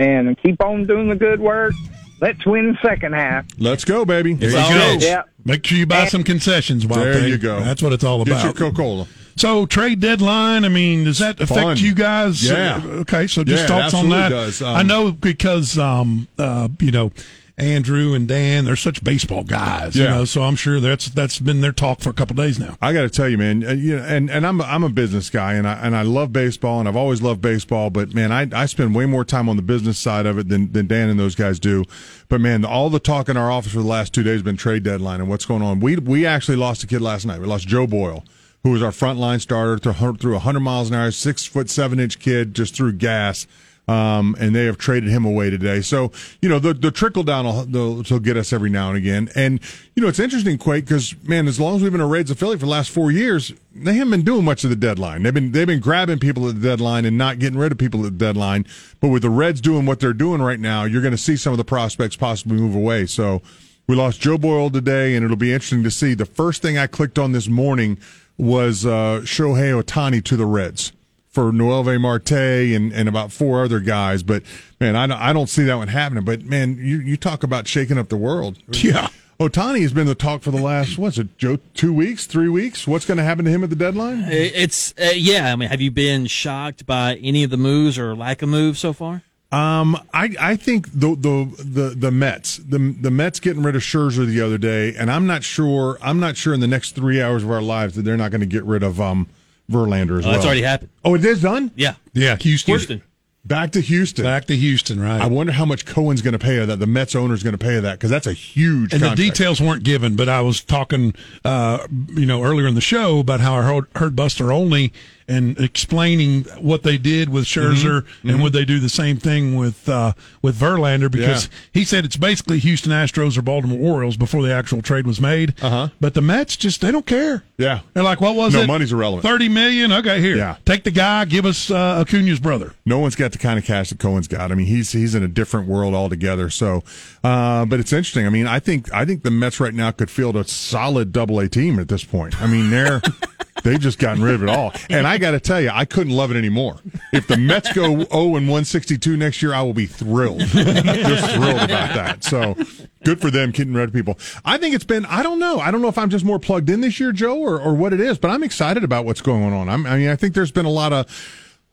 and 0.00 0.36
keep 0.42 0.62
on 0.62 0.86
doing 0.86 1.08
the 1.08 1.14
good 1.16 1.40
work. 1.40 1.74
Let's 2.20 2.44
win 2.44 2.72
the 2.72 2.78
second 2.88 3.14
half. 3.14 3.46
Let's 3.58 3.84
go, 3.84 4.04
baby. 4.04 4.34
There 4.34 4.48
It's 4.50 4.58
you 4.58 4.62
all 4.62 4.70
go. 4.70 4.92
good. 4.92 5.02
Yeah. 5.02 5.22
Make 5.44 5.64
sure 5.66 5.78
you 5.78 5.86
buy 5.86 6.06
some 6.06 6.22
concessions. 6.22 6.86
Wild 6.86 7.06
There 7.06 7.14
Thing. 7.14 7.28
you 7.28 7.38
go. 7.38 7.60
That's 7.60 7.82
what 7.82 7.92
it's 7.94 8.04
all 8.04 8.20
about. 8.20 8.26
Get 8.34 8.42
your 8.42 8.50
about. 8.50 8.58
Coca 8.58 8.76
Cola. 8.76 9.06
So 9.36 9.64
trade 9.64 10.00
deadline. 10.00 10.66
I 10.66 10.68
mean, 10.68 11.04
does 11.04 11.18
that 11.20 11.40
affect 11.40 11.60
Fun. 11.60 11.76
you 11.78 11.94
guys? 11.94 12.42
Yeah. 12.46 12.82
Okay. 12.84 13.26
So 13.26 13.42
just 13.42 13.62
Yeah, 13.62 13.66
thoughts 13.68 13.94
on 13.94 14.10
that. 14.10 14.28
does. 14.28 14.60
Um, 14.60 14.76
I 14.76 14.82
know 14.82 15.12
because 15.12 15.78
um 15.78 16.28
uh 16.38 16.68
you 16.78 16.90
know 16.90 17.10
Andrew 17.60 18.14
and 18.14 18.26
Dan 18.26 18.64
they're 18.64 18.74
such 18.76 19.04
baseball 19.04 19.44
guys. 19.44 19.94
You 19.96 20.04
know, 20.04 20.24
so 20.24 20.42
I'm 20.42 20.56
sure 20.56 20.80
that's 20.80 21.08
that's 21.10 21.38
been 21.38 21.60
their 21.60 21.72
talk 21.72 22.00
for 22.00 22.10
a 22.10 22.12
couple 22.12 22.34
days 22.36 22.58
now. 22.58 22.76
I 22.80 22.92
got 22.92 23.02
to 23.02 23.10
tell 23.10 23.28
you, 23.28 23.38
man. 23.38 23.64
uh, 23.64 23.72
You 23.72 23.96
know, 23.96 24.02
and 24.04 24.30
and 24.30 24.46
I'm 24.46 24.60
a, 24.60 24.64
I'm 24.64 24.82
a 24.84 24.88
business 24.88 25.30
guy, 25.30 25.54
and 25.54 25.68
I 25.68 25.74
and 25.74 25.94
I 25.96 26.02
love 26.02 26.32
baseball, 26.32 26.80
and 26.80 26.88
I've 26.88 26.96
always 26.96 27.22
loved 27.22 27.40
baseball. 27.40 27.90
But 27.90 28.14
man, 28.14 28.32
I 28.32 28.48
I 28.52 28.66
spend 28.66 28.94
way 28.94 29.06
more 29.06 29.24
time 29.24 29.48
on 29.48 29.56
the 29.56 29.62
business 29.62 29.98
side 29.98 30.26
of 30.26 30.38
it 30.38 30.48
than 30.48 30.72
than 30.72 30.86
Dan 30.86 31.08
and 31.08 31.20
those 31.20 31.34
guys 31.34 31.58
do. 31.60 31.84
But 32.28 32.40
man, 32.40 32.64
all 32.64 32.90
the 32.90 33.00
talk 33.00 33.28
in 33.28 33.36
our 33.36 33.50
office 33.50 33.72
for 33.72 33.78
the 33.80 33.84
last 33.86 34.14
two 34.14 34.22
days 34.22 34.34
has 34.34 34.42
been 34.42 34.56
trade 34.56 34.82
deadline 34.82 35.20
and 35.20 35.28
what's 35.28 35.44
going 35.46 35.62
on. 35.62 35.80
We 35.80 35.96
we 35.96 36.26
actually 36.26 36.56
lost 36.56 36.82
a 36.82 36.86
kid 36.86 37.00
last 37.00 37.26
night. 37.26 37.40
We 37.40 37.46
lost 37.46 37.66
Joe 37.68 37.86
Boyle, 37.86 38.24
who 38.62 38.70
was 38.70 38.82
our 38.82 38.90
frontline 38.92 39.40
starter, 39.40 39.78
threw 39.78 40.14
through 40.14 40.32
100 40.34 40.60
miles 40.60 40.88
an 40.88 40.94
hour, 40.96 41.10
six 41.10 41.44
foot 41.44 41.68
seven 41.70 41.98
inch 42.00 42.18
kid, 42.18 42.54
just 42.54 42.74
threw 42.74 42.92
gas. 42.92 43.46
Um, 43.90 44.36
and 44.38 44.54
they 44.54 44.66
have 44.66 44.78
traded 44.78 45.10
him 45.10 45.24
away 45.24 45.50
today. 45.50 45.80
So, 45.80 46.12
you 46.40 46.48
know, 46.48 46.60
the, 46.60 46.74
the 46.74 46.92
trickle 46.92 47.24
down 47.24 47.44
will, 47.72 48.04
will 48.08 48.20
get 48.20 48.36
us 48.36 48.52
every 48.52 48.70
now 48.70 48.90
and 48.90 48.96
again. 48.96 49.30
And, 49.34 49.58
you 49.96 50.02
know, 50.02 50.08
it's 50.08 50.20
interesting, 50.20 50.58
Quake, 50.58 50.84
because, 50.84 51.16
man, 51.24 51.48
as 51.48 51.58
long 51.58 51.74
as 51.74 51.82
we've 51.82 51.90
been 51.90 52.00
a 52.00 52.06
Reds 52.06 52.30
affiliate 52.30 52.60
for 52.60 52.66
the 52.66 52.70
last 52.70 52.90
four 52.90 53.10
years, 53.10 53.52
they 53.74 53.94
haven't 53.94 54.12
been 54.12 54.22
doing 54.22 54.44
much 54.44 54.62
of 54.62 54.70
the 54.70 54.76
deadline. 54.76 55.24
They've 55.24 55.34
been, 55.34 55.50
they've 55.50 55.66
been 55.66 55.80
grabbing 55.80 56.20
people 56.20 56.48
at 56.48 56.54
the 56.54 56.60
deadline 56.60 57.04
and 57.04 57.18
not 57.18 57.40
getting 57.40 57.58
rid 57.58 57.72
of 57.72 57.78
people 57.78 58.06
at 58.06 58.12
the 58.16 58.24
deadline. 58.24 58.64
But 59.00 59.08
with 59.08 59.22
the 59.22 59.30
Reds 59.30 59.60
doing 59.60 59.86
what 59.86 59.98
they're 59.98 60.12
doing 60.12 60.40
right 60.40 60.60
now, 60.60 60.84
you're 60.84 61.02
going 61.02 61.10
to 61.10 61.18
see 61.18 61.36
some 61.36 61.52
of 61.52 61.58
the 61.58 61.64
prospects 61.64 62.14
possibly 62.14 62.58
move 62.58 62.76
away. 62.76 63.06
So 63.06 63.42
we 63.88 63.96
lost 63.96 64.20
Joe 64.20 64.38
Boyle 64.38 64.70
today, 64.70 65.16
and 65.16 65.24
it'll 65.24 65.36
be 65.36 65.52
interesting 65.52 65.82
to 65.82 65.90
see. 65.90 66.14
The 66.14 66.26
first 66.26 66.62
thing 66.62 66.78
I 66.78 66.86
clicked 66.86 67.18
on 67.18 67.32
this 67.32 67.48
morning 67.48 67.98
was 68.38 68.86
uh, 68.86 69.22
Shohei 69.24 69.82
Ohtani 69.82 70.22
to 70.26 70.36
the 70.36 70.46
Reds 70.46 70.92
for 71.30 71.52
Noelvi 71.52 72.00
Marte 72.00 72.32
and, 72.74 72.92
and 72.92 73.08
about 73.08 73.32
four 73.32 73.64
other 73.64 73.80
guys. 73.80 74.22
But 74.22 74.42
man, 74.80 74.96
I 74.96 75.06
don't, 75.06 75.18
I 75.18 75.32
don't 75.32 75.48
see 75.48 75.64
that 75.64 75.76
one 75.76 75.88
happening. 75.88 76.24
But 76.24 76.42
man, 76.42 76.76
you, 76.78 76.98
you 77.00 77.16
talk 77.16 77.42
about 77.42 77.66
shaking 77.68 77.98
up 77.98 78.08
the 78.08 78.16
world. 78.16 78.58
Yeah. 78.72 79.08
Ohtani 79.38 79.80
has 79.80 79.94
been 79.94 80.06
the 80.06 80.14
talk 80.14 80.42
for 80.42 80.50
the 80.50 80.60
last 80.60 80.98
what's 80.98 81.16
it, 81.16 81.38
Joe? 81.38 81.58
Two 81.72 81.94
weeks, 81.94 82.26
three 82.26 82.50
weeks. 82.50 82.86
What's 82.86 83.06
going 83.06 83.16
to 83.16 83.24
happen 83.24 83.46
to 83.46 83.50
him 83.50 83.64
at 83.64 83.70
the 83.70 83.76
deadline? 83.76 84.24
It's 84.28 84.92
uh, 85.00 85.12
yeah. 85.14 85.50
I 85.50 85.56
mean, 85.56 85.70
have 85.70 85.80
you 85.80 85.90
been 85.90 86.26
shocked 86.26 86.84
by 86.84 87.14
any 87.22 87.42
of 87.42 87.50
the 87.50 87.56
moves 87.56 87.98
or 87.98 88.14
lack 88.14 88.42
of 88.42 88.50
moves 88.50 88.78
so 88.80 88.92
far? 88.92 89.22
Um, 89.50 89.96
I 90.12 90.36
I 90.38 90.56
think 90.56 90.92
the 90.92 91.16
the 91.16 91.50
the 91.64 91.94
the 91.96 92.10
Mets 92.10 92.58
the 92.58 92.94
the 93.00 93.10
Mets 93.10 93.40
getting 93.40 93.62
rid 93.62 93.76
of 93.76 93.82
Scherzer 93.82 94.26
the 94.26 94.42
other 94.42 94.58
day, 94.58 94.94
and 94.94 95.10
I'm 95.10 95.26
not 95.26 95.42
sure 95.42 95.98
I'm 96.02 96.20
not 96.20 96.36
sure 96.36 96.52
in 96.52 96.60
the 96.60 96.68
next 96.68 96.94
three 96.94 97.22
hours 97.22 97.42
of 97.42 97.50
our 97.50 97.62
lives 97.62 97.94
that 97.94 98.02
they're 98.02 98.18
not 98.18 98.30
going 98.30 98.42
to 98.42 98.46
get 98.46 98.64
rid 98.64 98.82
of 98.82 99.00
um 99.00 99.26
Verlander 99.70 100.18
as 100.18 100.24
Oh, 100.24 100.28
well. 100.28 100.32
that's 100.32 100.44
already 100.44 100.62
happened. 100.62 100.90
Oh, 101.04 101.14
it 101.14 101.24
is 101.24 101.40
done. 101.42 101.70
Yeah, 101.76 101.94
Yeah, 102.12 102.36
Houston. 102.36 102.72
Houston. 102.72 103.02
Back 103.42 103.70
to 103.72 103.80
Houston. 103.80 104.22
Back 104.24 104.44
to 104.46 104.56
Houston, 104.56 105.00
right? 105.00 105.18
I 105.20 105.26
wonder 105.26 105.52
how 105.52 105.64
much 105.64 105.86
Cohen's 105.86 106.20
going 106.20 106.34
to 106.34 106.38
pay 106.38 106.58
of 106.58 106.68
that. 106.68 106.78
The 106.78 106.86
Mets 106.86 107.14
owner 107.14 107.32
is 107.32 107.42
going 107.42 107.54
to 107.54 107.58
pay 107.58 107.76
of 107.76 107.82
that 107.84 107.94
because 107.94 108.10
that's 108.10 108.26
a 108.26 108.34
huge. 108.34 108.92
and 108.92 109.00
contract. 109.00 109.16
the 109.16 109.24
details 109.30 109.62
weren't 109.62 109.82
given, 109.82 110.14
but 110.14 110.28
I 110.28 110.42
was 110.42 110.60
talking, 110.62 111.14
uh, 111.42 111.86
you 112.14 112.26
know, 112.26 112.44
earlier 112.44 112.66
in 112.66 112.74
the 112.74 112.82
show 112.82 113.18
about 113.18 113.40
how 113.40 113.54
I 113.54 113.62
heard, 113.62 113.86
heard 113.96 114.14
Buster 114.14 114.52
Olney 114.52 114.92
and 115.30 115.58
explaining 115.58 116.42
what 116.60 116.82
they 116.82 116.98
did 116.98 117.28
with 117.28 117.44
Scherzer 117.44 118.02
Mm-hmm. 118.02 118.28
and 118.30 118.42
would 118.42 118.52
they 118.52 118.64
do 118.64 118.78
the 118.80 118.88
same 118.88 119.16
thing 119.16 119.56
with 119.56 119.88
uh, 119.88 120.12
with 120.42 120.58
Verlander 120.58 121.10
because 121.10 121.44
Yeah. 121.46 121.50
he 121.72 121.84
said 121.84 122.04
it's 122.04 122.16
basically 122.16 122.58
Houston 122.58 122.92
Astros 122.92 123.38
or 123.38 123.42
Baltimore 123.42 123.78
Orioles 123.94 124.16
before 124.16 124.42
the 124.42 124.52
actual 124.52 124.82
trade 124.82 125.06
was 125.06 125.20
made. 125.20 125.54
Uh-huh. 125.62 125.88
But 126.00 126.14
the 126.14 126.20
Mets 126.20 126.56
just 126.56 126.80
they 126.80 126.90
don't 126.92 127.06
care. 127.06 127.44
Yeah. 127.56 127.80
they're 127.94 128.02
like, 128.02 128.20
what 128.20 128.34
was 128.34 128.52
No, 128.54 128.62
it? 128.62 128.66
money's 128.66 128.92
irrelevant. 128.92 129.22
Thirty 129.22 129.48
million. 129.48 129.92
Okay, 129.92 130.20
here, 130.20 130.36
Yeah. 130.36 130.56
take 130.64 130.84
the 130.84 130.90
guy. 130.90 131.24
Give 131.24 131.46
us 131.46 131.70
uh, 131.70 132.00
Acuna's 132.00 132.40
brother. 132.40 132.74
no 132.84 132.98
one's 132.98 133.16
got 133.16 133.32
the 133.32 133.38
kind 133.38 133.58
of 133.58 133.64
cash 133.64 133.90
that 133.90 133.98
Cohen's 133.98 134.28
got. 134.28 134.50
I 134.50 134.54
mean, 134.54 134.66
he's 134.66 134.92
he's 134.92 135.14
in 135.14 135.22
a 135.22 135.28
different 135.28 135.68
world 135.68 135.94
altogether. 135.94 136.50
So, 136.50 136.82
uh, 137.24 137.64
but 137.66 137.80
it's 137.80 137.92
interesting. 137.92 138.26
I 138.26 138.30
mean, 138.30 138.46
I 138.46 138.58
think 138.58 138.92
I 138.92 139.04
think 139.04 139.22
the 139.22 139.30
Mets 139.30 139.60
right 139.60 139.74
now 139.74 139.90
could 139.92 140.10
field 140.10 140.36
a 140.36 140.44
solid 140.44 141.12
Double 141.12 141.38
A 141.38 141.48
team 141.48 141.78
at 141.78 141.88
this 141.88 142.04
point. 142.04 142.40
I 142.42 142.46
mean, 142.46 142.70
they're 142.70 143.00
they've 143.62 143.80
just 143.80 143.98
gotten 143.98 144.22
rid 144.22 144.34
of 144.34 144.42
it 144.42 144.48
all. 144.48 144.72
And 144.90 145.06
I 145.06 145.18
got 145.18 145.32
to 145.32 145.40
tell 145.40 145.60
you, 145.60 145.70
I 145.72 145.84
couldn't 145.84 146.12
love 146.12 146.30
it 146.30 146.36
anymore. 146.36 146.78
If 147.12 147.26
the 147.26 147.36
Mets 147.36 147.72
go 147.72 147.84
0 147.84 148.00
and 148.00 148.48
162 148.48 149.16
next 149.16 149.40
year, 149.40 149.54
I 149.54 149.62
will 149.62 149.72
be 149.72 149.86
thrilled, 149.86 150.40
just 150.40 151.34
thrilled 151.34 151.62
about 151.62 151.94
that. 151.94 152.24
So. 152.24 152.56
Good 153.02 153.18
for 153.18 153.30
them 153.30 153.50
getting 153.50 153.72
rid 153.72 153.88
of 153.88 153.94
people. 153.94 154.18
I 154.44 154.58
think 154.58 154.74
it's 154.74 154.84
been, 154.84 155.06
I 155.06 155.22
don't 155.22 155.38
know. 155.38 155.58
I 155.58 155.70
don't 155.70 155.80
know 155.80 155.88
if 155.88 155.96
I'm 155.96 156.10
just 156.10 156.22
more 156.22 156.38
plugged 156.38 156.68
in 156.68 156.82
this 156.82 157.00
year, 157.00 157.12
Joe, 157.12 157.38
or, 157.38 157.58
or 157.58 157.72
what 157.72 157.94
it 157.94 158.00
is, 158.00 158.18
but 158.18 158.30
I'm 158.30 158.42
excited 158.42 158.84
about 158.84 159.06
what's 159.06 159.22
going 159.22 159.54
on. 159.54 159.70
I'm, 159.70 159.86
I 159.86 159.96
mean, 159.96 160.10
I 160.10 160.16
think 160.16 160.34
there's 160.34 160.52
been 160.52 160.66
a 160.66 160.70
lot 160.70 160.92
of, 160.92 161.06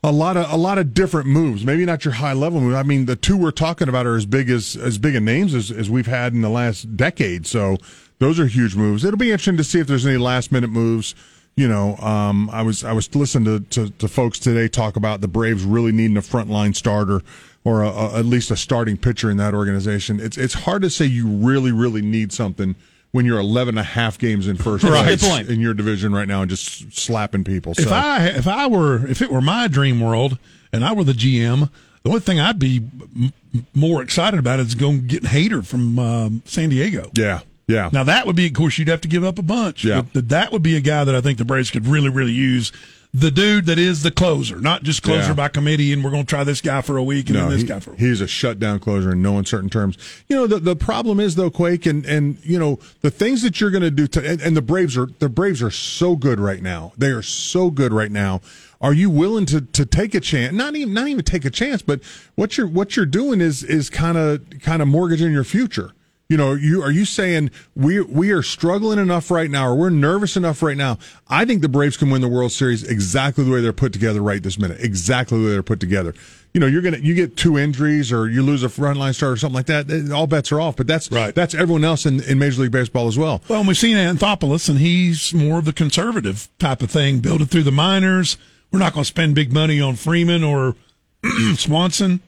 a 0.04 0.12
lot 0.12 0.38
of 0.38 0.52
a 0.52 0.56
lot 0.56 0.78
of 0.78 0.94
different 0.94 1.28
moves. 1.28 1.66
Maybe 1.66 1.86
not 1.86 2.06
your 2.06 2.14
high 2.14 2.34
level 2.34 2.62
move. 2.62 2.76
I 2.76 2.84
mean, 2.84 3.08
the 3.08 3.16
two 3.16 3.36
we're 3.36 3.52
talking 3.52 3.90
about 3.90 4.06
are 4.06 4.16
as 4.16 4.26
big 4.26 4.50
as 4.50 4.76
as 4.76 4.98
big 4.98 5.16
a 5.16 5.20
names 5.20 5.54
as, 5.54 5.72
as 5.72 5.90
we've 5.90 6.08
had 6.08 6.34
in 6.34 6.42
the 6.42 6.50
last 6.50 6.96
decade. 6.96 7.48
So 7.48 7.78
those 8.20 8.40
are 8.40 8.48
huge 8.48 8.76
moves. 8.76 9.04
It'll 9.04 9.18
be 9.18 9.32
interesting 9.32 9.58
to 9.58 9.64
see 9.64 9.80
if 9.80 9.88
there's 9.88 10.06
any 10.06 10.18
last 10.18 10.52
minute 10.52 10.70
moves. 10.70 11.16
You 11.58 11.68
know, 11.68 11.96
um, 11.98 12.50
I 12.52 12.62
was 12.62 12.84
I 12.84 12.94
was 12.94 13.14
listening 13.16 13.46
to, 13.46 13.88
to, 13.88 13.90
to 13.98 14.08
folks 14.08 14.38
today 14.38 14.68
talk 14.68 14.96
about 14.96 15.22
the 15.22 15.28
Braves 15.28 15.64
really 15.66 15.92
needing 15.92 16.16
a 16.16 16.22
frontline 16.22 16.76
starter 16.76 17.22
or 17.64 17.82
a, 17.82 17.90
a, 17.90 18.20
at 18.20 18.26
least 18.26 18.52
a 18.52 18.56
starting 18.56 18.96
pitcher 18.96 19.30
in 19.32 19.38
that 19.38 19.54
organization. 19.56 20.20
It's 20.20 20.38
it's 20.38 20.54
hard 20.54 20.84
to 20.84 20.90
say 20.92 21.06
you 21.06 21.28
really 21.28 21.72
really 21.72 22.04
need 22.04 22.32
something 22.32 22.76
when 23.12 23.26
you're 23.26 23.40
11 23.40 23.70
and 23.74 23.80
a 23.80 23.84
half 23.84 24.20
games 24.20 24.48
in 24.48 24.58
first 24.58 24.84
Right. 24.84 25.18
place 25.20 25.50
in 25.50 25.60
your 25.60 25.74
division 25.74 26.14
right 26.14 26.28
now 26.28 26.42
and 26.44 26.50
just 26.50 26.94
slapping 26.96 27.44
people. 27.44 27.74
If 27.76 27.92
I 27.92 28.28
if 28.28 28.48
I 28.48 28.68
were 28.68 29.08
if 29.08 29.24
it 29.24 29.32
were 29.32 29.42
my 29.42 29.68
dream 29.68 30.00
world 30.00 30.38
and 30.72 30.86
I 30.86 30.94
were 30.94 31.06
the 31.06 31.14
GM, 31.14 31.72
the 32.04 32.10
only 32.10 32.22
thing 32.22 32.40
I'd 32.40 32.60
be 32.60 32.84
m- 33.16 33.34
more 33.74 34.04
excited 34.04 34.40
about 34.40 34.60
is 34.60 34.76
going 34.76 35.02
to 35.02 35.08
get 35.08 35.24
Hader 35.24 35.66
from 35.66 35.98
um, 35.98 36.42
San 36.46 36.70
Diego. 36.70 37.10
yeah. 37.16 37.40
Yeah. 37.68 37.90
Now 37.92 38.04
that 38.06 38.26
would 38.26 38.36
be, 38.36 38.48
of 38.48 38.54
course, 38.54 38.78
you'd 38.78 38.88
have 38.88 39.02
to 39.02 39.08
give 39.08 39.24
up 39.24 39.38
a 39.40 39.44
bunch. 39.44 39.84
Yeah. 39.84 40.04
But 40.14 40.30
that 40.30 40.52
would 40.52 40.64
be 40.64 40.78
a 40.78 40.82
guy 40.82 41.04
that 41.04 41.14
I 41.16 41.22
think 41.22 41.38
the 41.38 41.46
Braves 41.46 41.70
could 41.70 41.86
really, 41.88 42.10
really 42.10 42.32
use. 42.32 42.72
The 43.14 43.32
dude 43.32 43.66
that 43.68 43.80
is 43.80 44.04
the 44.04 44.12
closer, 44.12 44.60
not 44.60 44.84
just 44.84 45.02
closer 45.02 45.30
Yeah. 45.30 45.34
by 45.34 45.48
committee, 45.48 45.92
and 45.94 46.04
we're 46.04 46.12
going 46.12 46.26
to 46.26 46.30
try 46.30 46.44
this 46.44 46.60
guy 46.62 46.82
for 46.82 46.98
a 46.98 47.04
week 47.04 47.28
and 47.30 47.36
No, 47.38 47.42
then 47.44 47.52
this 47.52 47.62
he- 47.62 47.68
guy 47.68 47.80
for 47.80 47.92
a 47.92 47.94
week. 47.94 48.02
he's 48.02 48.22
a 48.22 48.28
shutdown 48.28 48.80
closer 48.80 49.12
in 49.14 49.22
no 49.22 49.38
uncertain 49.38 49.70
terms. 49.70 49.98
You 50.28 50.36
know, 50.36 50.46
the, 50.46 50.60
the 50.60 50.76
problem 50.76 51.20
is 51.20 51.36
though, 51.36 51.50
Quake, 51.50 51.86
and, 51.86 52.06
and 52.06 52.38
you 52.44 52.60
know 52.60 52.80
the 53.02 53.10
things 53.10 53.42
that 53.44 53.60
you're 53.60 53.72
going 53.72 53.82
to 53.84 53.92
do 53.92 54.08
to, 54.08 54.30
and, 54.30 54.42
and 54.42 54.58
the 54.58 54.62
Braves 54.62 54.98
are 54.98 55.08
the 55.20 55.30
Braves 55.30 55.64
are 55.64 55.72
so 55.72 56.16
good 56.18 56.40
right 56.40 56.62
now. 56.62 56.92
They 56.98 57.08
are 57.08 57.22
so 57.24 57.72
good 57.72 57.92
right 57.94 58.12
now. 58.12 58.42
Are 58.82 58.94
you 58.94 59.10
willing 59.10 59.46
to, 59.48 59.62
to 59.62 59.86
take 59.86 60.14
a 60.14 60.20
chance? 60.20 60.54
Not 60.54 60.76
even 60.76 60.94
not 60.94 61.08
even 61.08 61.24
take 61.24 61.46
a 61.46 61.50
chance, 61.50 61.82
but 61.82 62.02
what 62.36 62.58
you're 62.58 62.68
what 62.68 62.96
you're 62.98 63.06
doing 63.08 63.40
is 63.42 63.64
is 63.64 63.90
kind 63.90 64.18
of 64.18 64.42
kind 64.62 64.82
of 64.82 64.88
mortgaging 64.90 65.32
your 65.32 65.46
future. 65.46 65.92
You 66.30 66.36
know, 66.36 66.54
you 66.54 66.84
are 66.84 66.92
you 66.92 67.06
saying 67.06 67.52
we 67.74 68.02
we 68.02 68.32
are 68.32 68.42
struggling 68.44 69.00
enough 69.00 69.32
right 69.32 69.50
now, 69.50 69.70
or 69.70 69.76
we're 69.76 69.90
nervous 69.90 70.36
enough 70.36 70.62
right 70.62 70.76
now? 70.76 70.98
I 71.30 71.46
think 71.46 71.62
the 71.62 71.70
Braves 71.70 71.96
can 71.96 72.10
win 72.10 72.20
the 72.20 72.28
World 72.28 72.52
Series 72.52 72.84
exactly 72.84 73.46
the 73.46 73.52
way 73.52 73.62
they're 73.62 73.72
put 73.72 73.94
together 73.94 74.22
right 74.22 74.44
this 74.44 74.60
minute. 74.60 74.82
Exactly 74.82 75.40
the 75.40 75.46
way 75.46 75.52
they're 75.52 75.64
put 75.64 75.80
together. 75.80 76.14
You 76.54 76.60
know, 76.60 76.68
you're 76.68 76.82
gonna 76.82 76.98
you 76.98 77.14
get 77.14 77.38
two 77.38 77.58
injuries, 77.58 78.12
or 78.12 78.28
you 78.28 78.44
lose 78.44 78.64
a 78.64 78.68
frontline 78.68 79.16
starter, 79.16 79.34
or 79.34 79.38
something 79.38 79.56
like 79.56 79.68
that. 79.68 80.12
All 80.14 80.28
bets 80.28 80.52
are 80.52 80.60
off. 80.60 80.76
But 80.76 80.88
that's 80.88 81.10
Right. 81.10 81.34
That's 81.34 81.54
everyone 81.54 81.86
else 81.86 82.06
in, 82.06 82.22
in 82.24 82.40
Major 82.40 82.64
League 82.64 82.72
Baseball 82.72 83.08
as 83.08 83.18
well. 83.18 83.42
Well, 83.48 83.60
and 83.60 83.68
we've 83.68 83.78
seen 83.78 83.96
Anthopoulos, 83.96 84.68
and 84.68 84.80
he's 84.80 85.34
more 85.34 85.60
of 85.60 85.66
the 85.66 85.72
conservative 85.74 86.50
type 86.60 86.82
of 86.82 86.92
thing. 86.92 87.20
Build 87.20 87.42
it 87.42 87.46
through 87.46 87.64
the 87.64 87.72
minors. 87.72 88.38
We're 88.72 88.80
not 88.80 88.92
going 88.94 89.06
to 89.06 89.08
spend 89.08 89.34
big 89.34 89.54
money 89.54 89.80
on 89.80 89.96
Freeman 89.96 90.44
or 90.44 90.76
Swanson. 91.56 92.20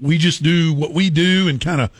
We 0.00 0.18
just 0.18 0.42
do 0.44 0.72
what 0.72 0.92
we 0.92 1.10
do 1.10 1.48
and 1.48 1.60
kind 1.60 1.80
of, 1.80 1.90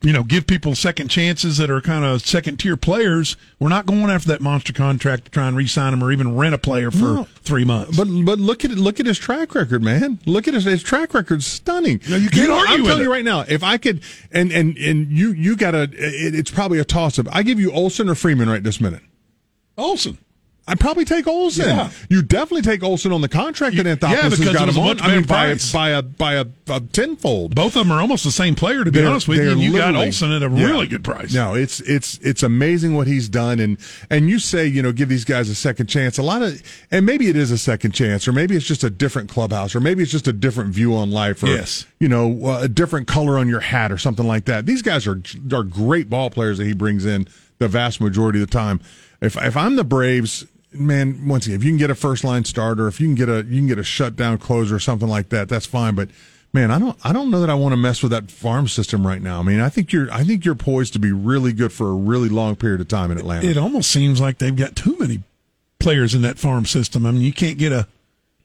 you 0.00 0.14
know, 0.14 0.22
give 0.22 0.46
people 0.46 0.74
second 0.74 1.08
chances 1.08 1.58
that 1.58 1.68
are 1.68 1.82
kind 1.82 2.02
of 2.02 2.22
second 2.26 2.56
tier 2.56 2.76
players. 2.76 3.36
We're 3.60 3.68
not 3.68 3.84
going 3.84 4.08
after 4.08 4.28
that 4.28 4.40
monster 4.40 4.72
contract 4.72 5.26
to 5.26 5.30
try 5.30 5.46
and 5.46 5.54
re-sign 5.56 5.90
them 5.90 6.02
or 6.02 6.10
even 6.10 6.34
rent 6.36 6.54
a 6.54 6.58
player 6.58 6.90
for 6.90 6.98
No. 6.98 7.28
three 7.42 7.64
months. 7.64 7.94
But 7.96 8.06
but 8.24 8.38
look 8.38 8.64
at 8.64 8.70
look 8.70 8.98
at 8.98 9.04
his 9.04 9.18
track 9.18 9.54
record, 9.54 9.82
man. 9.82 10.20
Look 10.24 10.48
at 10.48 10.54
his 10.54 10.64
his 10.64 10.82
track 10.82 11.12
record's 11.12 11.46
stunning. 11.46 12.00
No, 12.08 12.16
you 12.16 12.30
can't 12.30 12.48
know, 12.48 12.54
argue 12.58 12.74
I'm 12.76 12.84
telling 12.84 13.00
it. 13.00 13.04
you 13.04 13.12
right 13.12 13.24
now, 13.24 13.40
if 13.46 13.62
I 13.62 13.76
could, 13.76 14.02
and 14.32 14.50
and 14.52 14.78
and 14.78 15.10
you 15.12 15.32
you 15.32 15.54
got 15.54 15.72
to, 15.72 15.82
it, 15.82 16.34
it's 16.34 16.50
probably 16.50 16.78
a 16.78 16.84
toss 16.84 17.18
up. 17.18 17.26
I 17.30 17.42
give 17.42 17.60
you 17.60 17.70
Olson 17.70 18.08
or 18.08 18.14
Freeman 18.14 18.48
right 18.48 18.62
this 18.62 18.80
minute. 18.80 19.02
Olson. 19.76 20.16
I'd 20.68 20.78
probably 20.80 21.04
take 21.04 21.26
Olson. 21.26 21.66
Yeah. 21.66 21.90
You 22.08 22.22
definitely 22.22 22.62
take 22.62 22.82
Olson 22.82 23.12
on 23.12 23.20
the 23.22 23.28
contract 23.28 23.76
that 23.76 23.86
Yeah, 23.86 23.94
Anthopoulos 23.96 24.20
has 24.22 24.38
because 24.38 24.54
it 24.54 24.58
got 24.58 24.68
him 24.68 24.78
on. 24.78 25.00
I 25.00 25.08
mean, 25.16 25.22
better 25.22 25.26
by 25.26 25.44
a, 25.46 25.48
price. 25.50 25.72
by 25.72 25.88
a 25.90 26.02
by 26.02 26.34
a, 26.34 26.46
a 26.68 26.80
tenfold. 26.80 27.54
Both 27.54 27.74
of 27.76 27.86
them 27.86 27.92
are 27.92 28.00
almost 28.00 28.24
the 28.24 28.30
same 28.30 28.54
player, 28.54 28.84
to 28.84 28.92
be 28.92 29.00
They're- 29.00 29.08
honest 29.08 29.26
with 29.28 29.38
you. 29.38 29.50
And 29.52 29.60
you 29.60 29.72
got 29.72 29.96
Olson 29.96 30.30
at 30.32 30.42
a 30.42 30.50
Yeah. 30.50 30.66
really 30.66 30.86
good 30.86 31.02
price. 31.02 31.32
No, 31.32 31.54
it's 31.54 31.80
it's 31.80 32.18
it's 32.18 32.42
amazing 32.42 32.94
what 32.94 33.06
he's 33.06 33.28
done, 33.28 33.58
and 33.60 33.78
and 34.10 34.28
you 34.28 34.38
say 34.38 34.66
you 34.66 34.82
know 34.82 34.92
give 34.92 35.08
these 35.08 35.24
guys 35.24 35.48
a 35.48 35.54
second 35.54 35.86
chance. 35.86 36.18
A 36.18 36.22
lot 36.22 36.42
of, 36.42 36.62
and 36.90 37.06
maybe 37.06 37.28
it 37.28 37.36
is 37.36 37.50
a 37.50 37.58
second 37.58 37.92
chance, 37.92 38.28
or 38.28 38.32
maybe 38.32 38.54
it's 38.56 38.66
just 38.66 38.84
a 38.84 38.90
different 38.90 39.28
clubhouse, 39.30 39.74
or 39.74 39.80
maybe 39.80 40.02
it's 40.02 40.12
just 40.12 40.28
a 40.28 40.32
different 40.32 40.74
view 40.74 40.94
on 40.94 41.10
life, 41.10 41.42
or 41.42 41.46
Yes. 41.48 41.86
you 41.98 42.08
know 42.08 42.44
uh, 42.46 42.60
a 42.62 42.68
different 42.68 43.06
color 43.08 43.38
on 43.38 43.48
your 43.48 43.60
hat, 43.60 43.90
or 43.90 43.98
something 43.98 44.26
like 44.26 44.44
that. 44.44 44.66
These 44.66 44.82
guys 44.82 45.06
are 45.06 45.22
are 45.52 45.62
great 45.62 46.10
ball 46.10 46.30
players 46.30 46.58
that 46.58 46.66
he 46.66 46.74
brings 46.74 47.06
in 47.06 47.26
the 47.58 47.68
vast 47.68 48.00
majority 48.00 48.40
of 48.42 48.48
the 48.48 48.52
time. 48.52 48.80
If 49.20 49.36
if 49.36 49.56
I'm 49.56 49.76
the 49.76 49.84
Braves. 49.84 50.44
Man, 50.72 51.26
once 51.26 51.46
again, 51.46 51.56
if 51.58 51.64
you 51.64 51.70
can 51.70 51.78
get 51.78 51.90
a 51.90 51.94
first 51.94 52.24
line 52.24 52.44
starter, 52.44 52.88
if 52.88 53.00
you 53.00 53.06
can 53.06 53.14
get 53.14 53.28
a 53.28 53.36
you 53.48 53.60
can 53.60 53.66
get 53.66 53.78
a 53.78 53.82
shutdown 53.84 54.36
closer 54.38 54.76
or 54.76 54.78
something 54.80 55.08
like 55.08 55.30
that, 55.30 55.48
that's 55.48 55.64
fine. 55.64 55.94
But 55.94 56.10
man, 56.52 56.70
I 56.70 56.78
don't 56.78 56.98
I 57.02 57.12
don't 57.14 57.30
know 57.30 57.40
that 57.40 57.48
I 57.48 57.54
want 57.54 57.72
to 57.72 57.76
mess 57.78 58.02
with 58.02 58.12
that 58.12 58.30
farm 58.30 58.68
system 58.68 59.06
right 59.06 59.22
now. 59.22 59.40
I 59.40 59.42
mean, 59.42 59.60
I 59.60 59.70
think 59.70 59.92
you're 59.92 60.12
I 60.12 60.24
think 60.24 60.44
you're 60.44 60.54
poised 60.54 60.92
to 60.92 60.98
be 60.98 61.10
really 61.10 61.52
good 61.54 61.72
for 61.72 61.88
a 61.88 61.94
really 61.94 62.28
long 62.28 62.54
period 62.54 62.80
of 62.82 62.88
time 62.88 63.10
in 63.10 63.16
Atlanta. 63.18 63.46
it 63.48 63.56
almost 63.56 63.90
seems 63.90 64.20
like 64.20 64.38
they've 64.38 64.54
got 64.54 64.76
too 64.76 64.96
many 64.98 65.22
players 65.80 66.14
in 66.14 66.20
that 66.22 66.38
farm 66.38 66.66
system. 66.66 67.06
I 67.06 67.12
mean, 67.12 67.22
you 67.22 67.32
can't 67.32 67.56
get 67.56 67.72
a. 67.72 67.86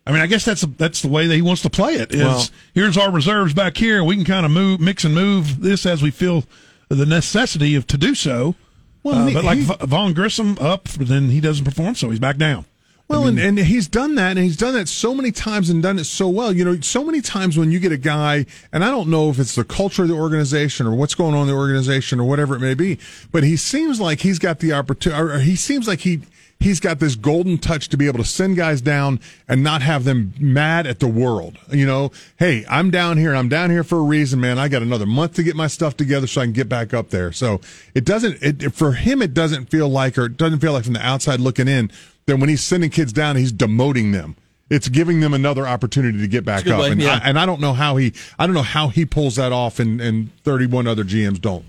I 0.08 0.12
mean, 0.12 0.22
I 0.22 0.28
guess 0.28 0.46
that's 0.46 0.62
that's 0.62 1.02
the 1.02 1.08
way 1.10 1.28
that 1.28 1.36
he 1.36 1.42
wants 1.42 1.62
to 1.64 1.70
play 1.70 1.96
it. 1.96 2.14
Is 2.14 2.22
Well- 2.22 2.46
here's 2.74 2.98
our 2.98 3.12
reserves 3.12 3.54
back 3.54 3.76
here. 3.76 4.02
We 4.04 4.16
can 4.16 4.26
kind 4.26 4.46
of 4.46 4.52
move, 4.52 4.80
mix 4.80 5.04
and 5.04 5.14
move 5.14 5.62
this 5.62 5.86
as 5.86 6.02
we 6.02 6.12
feel 6.12 6.46
the 6.88 7.06
necessity 7.06 7.76
of 7.76 7.86
to 7.88 7.98
do 7.98 8.16
so. 8.16 8.56
Well, 9.04 9.16
Uh, 9.16 9.26
he- 9.28 9.34
but 9.34 9.44
like 9.44 9.58
he- 9.60 9.66
Vaughn 9.86 10.14
Grissom 10.14 10.58
up, 10.60 10.88
then 10.90 11.30
he 11.30 11.40
doesn't 11.42 11.66
perform, 11.66 11.96
so 11.96 12.10
he's 12.10 12.20
back 12.20 12.38
down. 12.38 12.66
Well, 13.10 13.28
and, 13.28 13.38
and 13.38 13.60
he's 13.60 13.88
done 13.88 14.16
that, 14.16 14.38
and 14.38 14.40
he's 14.40 14.56
done 14.58 14.74
that 14.76 14.88
so 14.88 15.14
many 15.14 15.32
times 15.32 15.70
and 15.70 15.84
done 15.84 16.00
it 16.00 16.06
so 16.06 16.30
well. 16.30 16.52
You 16.56 16.64
know, 16.66 16.80
so 16.80 17.04
many 17.04 17.22
times 17.22 17.58
when 17.58 17.70
you 17.70 17.80
get 17.80 17.92
a 17.92 17.98
guy, 17.98 18.46
and 18.72 18.84
I 18.84 18.90
don't 18.90 19.10
know 19.10 19.30
if 19.30 19.38
it's 19.40 19.54
the 19.56 19.66
culture 19.66 20.04
of 20.04 20.08
the 20.08 20.16
organization 20.16 20.88
or 20.88 20.96
what's 20.96 21.14
going 21.14 21.36
on 21.36 21.42
in 21.42 21.48
the 21.50 21.54
organization 21.54 22.20
or 22.20 22.24
whatever 22.24 22.56
it 22.56 22.60
may 22.60 22.74
be, 22.74 22.98
but 23.32 23.44
he 23.44 23.56
seems 23.58 24.00
like 24.00 24.22
he's 24.22 24.40
got 24.40 24.60
the 24.62 24.72
opportunity, 24.74 25.22
or 25.22 25.40
he 25.40 25.56
seems 25.56 25.86
like 25.88 26.00
he 26.00 26.22
he's 26.64 26.80
got 26.80 27.00
this 27.00 27.16
golden 27.16 27.58
touch 27.58 27.90
to 27.90 27.98
be 27.98 28.08
able 28.08 28.20
to 28.20 28.26
send 28.26 28.56
guys 28.56 28.82
down 28.82 29.20
and 29.48 29.62
not 29.62 29.82
have 29.82 30.06
them 30.06 30.34
mad 30.40 30.88
at 30.88 31.00
the 31.00 31.08
world. 31.08 31.58
You 31.70 31.86
know, 31.86 32.12
hey, 32.38 32.66
I'm 32.70 32.90
down 32.90 33.18
here, 33.18 33.30
and 33.30 33.38
I'm 33.38 33.50
down 33.50 33.70
here 33.70 33.84
for 33.84 33.98
a 33.98 34.04
reason, 34.04 34.40
man. 34.40 34.58
I 34.58 34.70
got 34.70 34.82
another 34.82 35.06
month 35.06 35.34
to 35.36 35.44
get 35.44 35.56
my 35.56 35.68
stuff 35.68 35.98
together 35.98 36.26
so 36.26 36.42
I 36.42 36.46
can 36.46 36.54
get 36.54 36.70
back 36.70 36.94
up 36.94 37.10
there. 37.10 37.32
So 37.32 37.60
it 37.94 38.06
doesn't, 38.06 38.42
it, 38.42 38.74
for 38.74 38.94
him, 38.94 39.22
it 39.22 39.34
doesn't 39.34 39.70
feel 39.70 39.90
like, 39.90 40.18
or 40.18 40.26
it 40.26 40.38
doesn't 40.38 40.60
feel 40.60 40.74
like 40.74 40.86
from 40.86 40.94
the 40.94 41.06
outside 41.06 41.40
looking 41.40 41.68
in 41.68 41.92
that 42.26 42.38
when 42.38 42.50
he's 42.50 42.64
sending 42.64 42.90
kids 42.90 43.12
down, 43.12 43.36
he's 43.36 43.54
demoting 43.54 44.14
them. 44.14 44.36
It's 44.70 44.88
giving 44.88 45.20
them 45.20 45.34
another 45.34 45.68
opportunity 45.68 46.20
to 46.20 46.28
get 46.28 46.46
back 46.46 46.66
up, 46.66 46.80
way, 46.80 46.92
and, 46.92 47.02
yeah. 47.02 47.20
I, 47.22 47.30
and 47.30 47.38
I 47.38 47.46
don't 47.46 47.60
know 47.60 47.74
how 47.74 47.98
he, 47.98 48.14
I 48.40 48.48
don't 48.48 48.56
know 48.56 48.64
how 48.64 48.88
he 48.88 49.06
pulls 49.06 49.36
that 49.36 49.52
off, 49.52 49.80
and, 49.80 50.00
and 50.00 50.36
31 50.44 50.88
other 50.88 51.04
GMs 51.04 51.42
don't. 51.42 51.66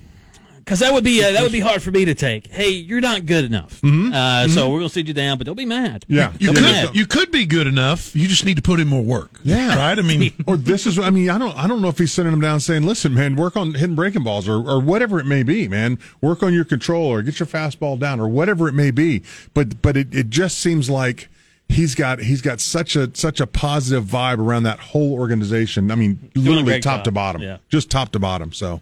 Because 0.64 0.78
that 0.78 0.94
would 0.94 1.04
be 1.04 1.22
uh, 1.22 1.32
that 1.32 1.42
would 1.42 1.52
be 1.52 1.60
hard 1.60 1.82
for 1.82 1.90
me 1.90 2.06
to 2.06 2.14
take. 2.14 2.46
Hey, 2.46 2.70
you're 2.70 3.02
not 3.02 3.26
good 3.26 3.44
enough, 3.44 3.84
uh, 3.84 4.48
so 4.48 4.70
we're 4.70 4.78
gonna 4.78 4.88
sit 4.88 5.06
you 5.06 5.12
down, 5.12 5.36
but 5.36 5.46
don't 5.46 5.56
be 5.56 5.66
mad. 5.66 6.06
Yeah. 6.08 6.32
You 6.38 6.46
Don't 6.48 6.54
could 6.56 6.62
mad. 6.64 6.96
you 6.96 7.06
could 7.06 7.30
be 7.30 7.44
good 7.44 7.66
enough. 7.66 8.16
You 8.16 8.26
just 8.26 8.46
need 8.46 8.56
to 8.56 8.62
put 8.62 8.80
in 8.80 8.88
more 8.88 9.02
work. 9.02 9.40
Yeah. 9.42 9.76
right. 9.76 9.98
I 9.98 10.00
mean, 10.02 10.32
or 10.46 10.56
this 10.56 10.86
is, 10.86 10.98
I 10.98 11.10
mean, 11.10 11.28
I 11.28 11.36
don't, 11.36 11.54
I 11.58 11.66
don't 11.66 11.82
know 11.82 11.88
if 11.88 11.98
he's 11.98 12.12
sending 12.12 12.30
them 12.32 12.40
down 12.40 12.60
saying, 12.60 12.84
listen, 12.86 13.12
man, 13.12 13.36
work 13.36 13.56
on 13.58 13.74
hitting 13.74 13.94
breaking 13.94 14.22
balls 14.22 14.48
or, 14.48 14.54
or 14.66 14.80
whatever 14.80 15.20
it 15.20 15.26
may 15.26 15.42
be, 15.42 15.68
man. 15.68 15.98
Work 16.22 16.42
on 16.42 16.54
your 16.54 16.64
control 16.64 17.04
or 17.08 17.20
get 17.22 17.38
your 17.38 17.46
fastball 17.46 17.98
down 17.98 18.18
or 18.18 18.26
whatever 18.28 18.66
it 18.66 18.72
may 18.72 18.90
be. 18.90 19.22
But, 19.52 19.82
but 19.82 19.98
it, 19.98 20.14
it 20.14 20.30
just 20.30 20.58
seems 20.58 20.88
like 20.88 21.28
he's 21.68 21.94
got, 21.94 22.20
he's 22.20 22.40
got 22.40 22.60
such 22.60 22.96
a, 22.96 23.14
such 23.14 23.38
a 23.38 23.46
positive 23.46 24.04
vibe 24.06 24.38
around 24.38 24.62
that 24.62 24.78
whole 24.80 25.12
organization. 25.12 25.90
I 25.90 25.94
mean, 25.94 26.30
a 26.34 26.38
literally 26.38 26.80
top 26.80 26.98
job. 27.00 27.04
to 27.04 27.12
bottom, 27.12 27.42
Yeah. 27.42 27.58
just 27.68 27.90
top 27.90 28.12
to 28.12 28.18
bottom. 28.18 28.50
So. 28.52 28.80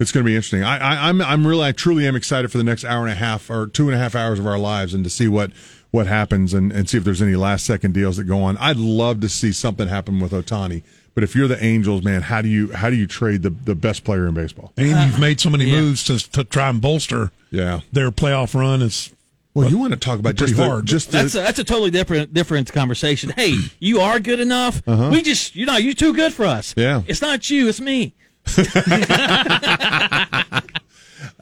It's 0.00 0.12
going 0.12 0.24
to 0.24 0.28
be 0.28 0.34
interesting. 0.36 0.62
I, 0.62 0.78
I, 0.78 1.08
I'm, 1.08 1.20
I'm 1.20 1.46
really, 1.46 1.64
I 1.66 1.72
truly 1.72 2.06
am 2.06 2.14
excited 2.14 2.52
for 2.52 2.58
the 2.58 2.64
next 2.64 2.84
hour 2.84 3.02
and 3.02 3.10
a 3.12 3.16
half 3.16 3.50
or 3.50 3.66
two 3.66 3.86
and 3.88 3.94
a 3.94 3.98
half 3.98 4.14
hours 4.14 4.38
of 4.38 4.46
our 4.46 4.58
lives, 4.58 4.94
and 4.94 5.02
to 5.04 5.10
see 5.10 5.26
what, 5.28 5.50
what 5.90 6.06
happens, 6.06 6.54
and, 6.54 6.70
and 6.70 6.88
see 6.88 6.98
if 6.98 7.04
there's 7.04 7.20
any 7.22 7.34
last 7.34 7.64
second 7.64 7.94
deals 7.94 8.16
that 8.16 8.24
go 8.24 8.40
on. 8.42 8.56
I'd 8.58 8.76
love 8.76 9.20
to 9.22 9.28
see 9.28 9.50
something 9.52 9.88
happen 9.88 10.20
with 10.20 10.32
Ohtani. 10.32 10.82
But 11.14 11.24
if 11.24 11.34
you're 11.34 11.48
the 11.48 11.62
Angels, 11.64 12.04
man, 12.04 12.22
how 12.22 12.42
do 12.42 12.48
you, 12.48 12.70
how 12.72 12.90
do 12.90 12.96
you 12.96 13.08
trade 13.08 13.42
the, 13.42 13.50
the 13.50 13.74
best 13.74 14.04
player 14.04 14.28
in 14.28 14.34
baseball? 14.34 14.72
and 14.76 14.86
you've 14.88 15.18
made 15.18 15.40
so 15.40 15.50
many 15.50 15.64
Yeah. 15.64 15.80
moves 15.80 16.04
to 16.04 16.18
to 16.30 16.44
try 16.44 16.68
and 16.68 16.80
bolster 16.80 17.32
Yeah. 17.50 17.80
their 17.92 18.12
playoff 18.12 18.54
run. 18.54 18.82
Is 18.82 19.10
Well, 19.52 19.68
you 19.68 19.78
want 19.78 19.94
to 19.94 19.98
talk 19.98 20.20
about 20.20 20.36
Pretty 20.36 20.52
just 20.52 20.56
the, 20.60 20.64
hard. 20.68 20.86
just 20.86 21.10
the, 21.10 21.18
That's 21.18 21.34
a, 21.34 21.38
that's 21.38 21.58
a 21.58 21.64
totally 21.64 21.90
different 21.90 22.32
different 22.32 22.72
conversation. 22.72 23.30
Hey, 23.34 23.56
you 23.80 23.98
are 23.98 24.20
good 24.20 24.38
enough. 24.38 24.80
Uh-huh. 24.86 25.08
We 25.10 25.22
just 25.22 25.56
you 25.56 25.66
know 25.66 25.76
you're 25.76 25.92
too 25.94 26.14
good 26.14 26.32
for 26.32 26.44
us. 26.44 26.72
Yeah. 26.76 27.02
it's 27.08 27.20
not 27.20 27.50
you, 27.50 27.66
it's 27.68 27.80
me. 27.80 28.14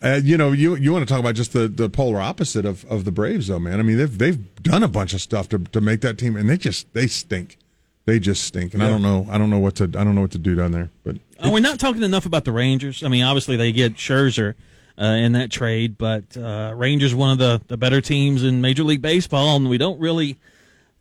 Uh, 0.03 0.21
you 0.23 0.37
know, 0.37 0.53
you 0.53 0.77
you 0.77 0.93
want 0.93 1.07
to 1.07 1.11
talk 1.11 1.21
about 1.21 1.35
just 1.35 1.55
the, 1.55 1.69
the 1.69 1.89
polar 1.89 2.21
opposite 2.21 2.67
of, 2.67 2.85
of 2.85 3.07
the 3.07 3.11
Braves, 3.11 3.49
though, 3.49 3.59
man. 3.59 3.81
I 3.81 3.83
mean, 3.83 3.97
they've 3.97 4.19
they've 4.19 4.63
done 4.63 4.83
a 4.83 4.89
bunch 4.89 5.15
of 5.15 5.23
stuff 5.23 5.49
to, 5.49 5.59
to 5.59 5.81
make 5.81 6.03
that 6.03 6.19
team, 6.19 6.37
and 6.37 6.51
they 6.51 6.59
just 6.59 6.93
they 6.93 7.07
stink. 7.07 7.57
They 8.05 8.19
just 8.19 8.45
stink, 8.45 8.75
and 8.75 8.83
I 8.83 8.89
don't 8.89 9.01
know 9.03 9.27
I 9.31 9.39
don't 9.39 9.49
know 9.49 9.59
what 9.59 9.77
to 9.77 9.85
I 9.85 10.05
don't 10.05 10.15
know 10.15 10.21
what 10.21 10.33
to 10.33 10.39
do 10.39 10.55
down 10.55 10.73
there. 10.73 10.91
But 11.03 11.17
Uh, 11.43 11.51
we're 11.51 11.61
not 11.61 11.81
talking 11.81 12.03
enough 12.03 12.27
about 12.27 12.45
the 12.45 12.53
Rangers. 12.53 13.03
I 13.03 13.09
mean, 13.09 13.25
obviously 13.25 13.57
they 13.57 13.73
get 13.73 13.95
Scherzer 13.95 14.55
uh, 15.01 15.05
in 15.05 15.33
that 15.33 15.51
trade, 15.51 15.97
but 15.99 16.37
uh, 16.37 16.73
Rangers 16.77 17.15
one 17.15 17.31
of 17.33 17.39
the, 17.39 17.63
the 17.67 17.77
better 17.79 18.01
teams 18.03 18.45
in 18.45 18.61
Major 18.61 18.85
League 18.85 19.03
Baseball, 19.03 19.57
and 19.57 19.69
we 19.69 19.79
don't 19.79 19.99
really 19.99 20.37